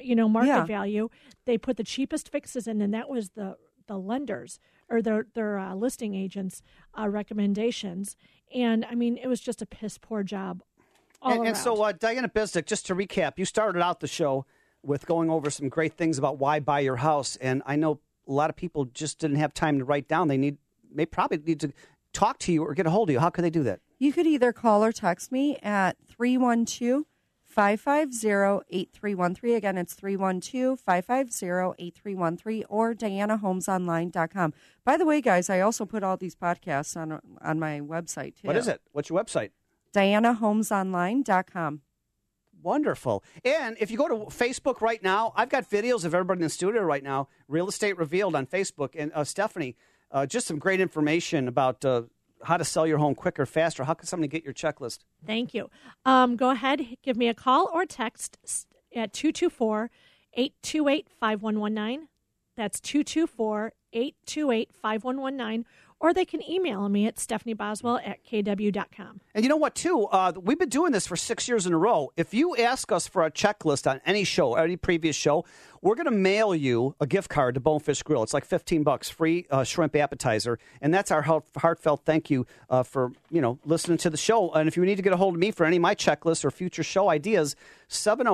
[0.01, 0.65] you know, market Yeah.
[0.65, 1.09] value.
[1.45, 3.57] They put the cheapest fixes in, and that was the
[3.87, 4.59] the lenders
[4.89, 6.61] or their their uh, listing agents'
[6.97, 8.15] uh, recommendations.
[8.53, 10.63] And I mean, it was just a piss poor job.
[11.21, 14.45] All and, and so, uh, Diana Bizdick, just to recap, you started out the show
[14.83, 18.31] with going over some great things about why buy your house, and I know a
[18.31, 20.27] lot of people just didn't have time to write down.
[20.27, 20.57] They need,
[20.93, 21.71] they probably need to
[22.11, 23.19] talk to you or get a hold of you.
[23.19, 23.79] How can they do that?
[23.99, 27.03] You could either call or text me at 312
[27.53, 29.55] 550 8313.
[29.55, 34.53] Again, it's 312 550 8313 or dianahomesonline.com.
[34.83, 38.47] By the way, guys, I also put all these podcasts on on my website, too.
[38.47, 38.81] What is it?
[38.91, 39.51] What's your website?
[39.93, 41.81] dianahomesonline.com.
[42.61, 43.23] Wonderful.
[43.43, 46.49] And if you go to Facebook right now, I've got videos of everybody in the
[46.49, 48.91] studio right now, Real Estate Revealed on Facebook.
[48.97, 49.75] And uh, Stephanie,
[50.11, 52.03] uh, just some great information about uh,
[52.43, 53.83] how to sell your home quicker, faster.
[53.83, 54.99] How can somebody get your checklist?
[55.25, 55.69] Thank you.
[56.05, 58.37] Um, go ahead, give me a call or text
[58.95, 59.89] at 224
[60.33, 62.07] 828 5119.
[62.55, 65.65] That's 224 828 5119.
[66.03, 69.21] Or they can email me at stephanieboswell at kw.com.
[69.33, 70.03] And you know what, too?
[70.07, 72.11] Uh, we've been doing this for six years in a row.
[72.17, 75.45] If you ask us for a checklist on any show, any previous show,
[75.81, 78.21] we're going to mail you a gift card to Bonefish Grill.
[78.21, 82.45] It's like fifteen bucks, free uh, shrimp appetizer, and that's our heart- heartfelt thank you
[82.69, 84.51] uh, for you know listening to the show.
[84.51, 86.43] And if you need to get a hold of me for any of my checklists
[86.43, 87.55] or future show ideas,
[87.87, 88.27] seven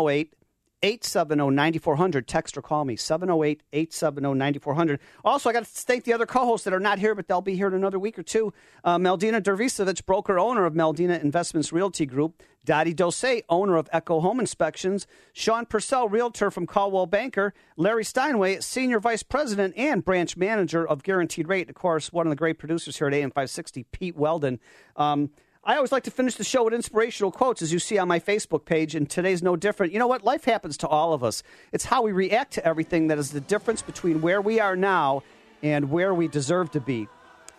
[0.83, 1.01] zero eight.
[1.01, 2.25] 870-9400.
[2.25, 4.99] Text or call me, 708-870-9400.
[5.23, 7.55] Also, I got to thank the other co-hosts that are not here, but they'll be
[7.55, 8.53] here in another week or two.
[8.83, 12.43] Uh, Meldina Dervisevich, broker-owner of Meldina Investments Realty Group.
[12.65, 15.07] Dottie Dose, owner of Echo Home Inspections.
[15.33, 17.53] Sean Purcell, realtor from Coldwell Banker.
[17.77, 21.69] Larry Steinway, senior vice president and branch manager of Guaranteed Rate.
[21.69, 24.59] Of course, one of the great producers here at AM 560, Pete Weldon.
[24.97, 25.29] Um,
[25.69, 28.19] I always like to finish the show with inspirational quotes, as you see on my
[28.19, 29.93] Facebook page, and today's no different.
[29.93, 30.23] You know what?
[30.23, 31.43] Life happens to all of us.
[31.71, 35.21] It's how we react to everything that is the difference between where we are now
[35.61, 37.07] and where we deserve to be.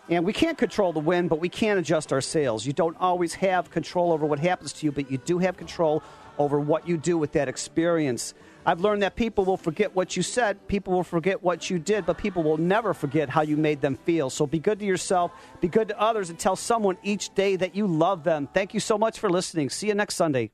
[0.09, 2.67] And we can't control the wind, but we can adjust our sails.
[2.67, 6.03] You don't always have control over what happens to you, but you do have control
[6.37, 8.35] over what you do with that experience.
[8.67, 12.07] I've learned that people will forget what you said, people will forget what you did,
[12.07, 14.31] but people will never forget how you made them feel.
[14.31, 17.75] So be good to yourself, be good to others, and tell someone each day that
[17.75, 18.49] you love them.
[18.53, 19.71] Thank you so much for listening.
[19.71, 20.51] See you next Sunday.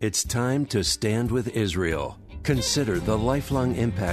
[0.00, 2.18] It's time to stand with Israel.
[2.42, 4.12] Consider the lifelong impact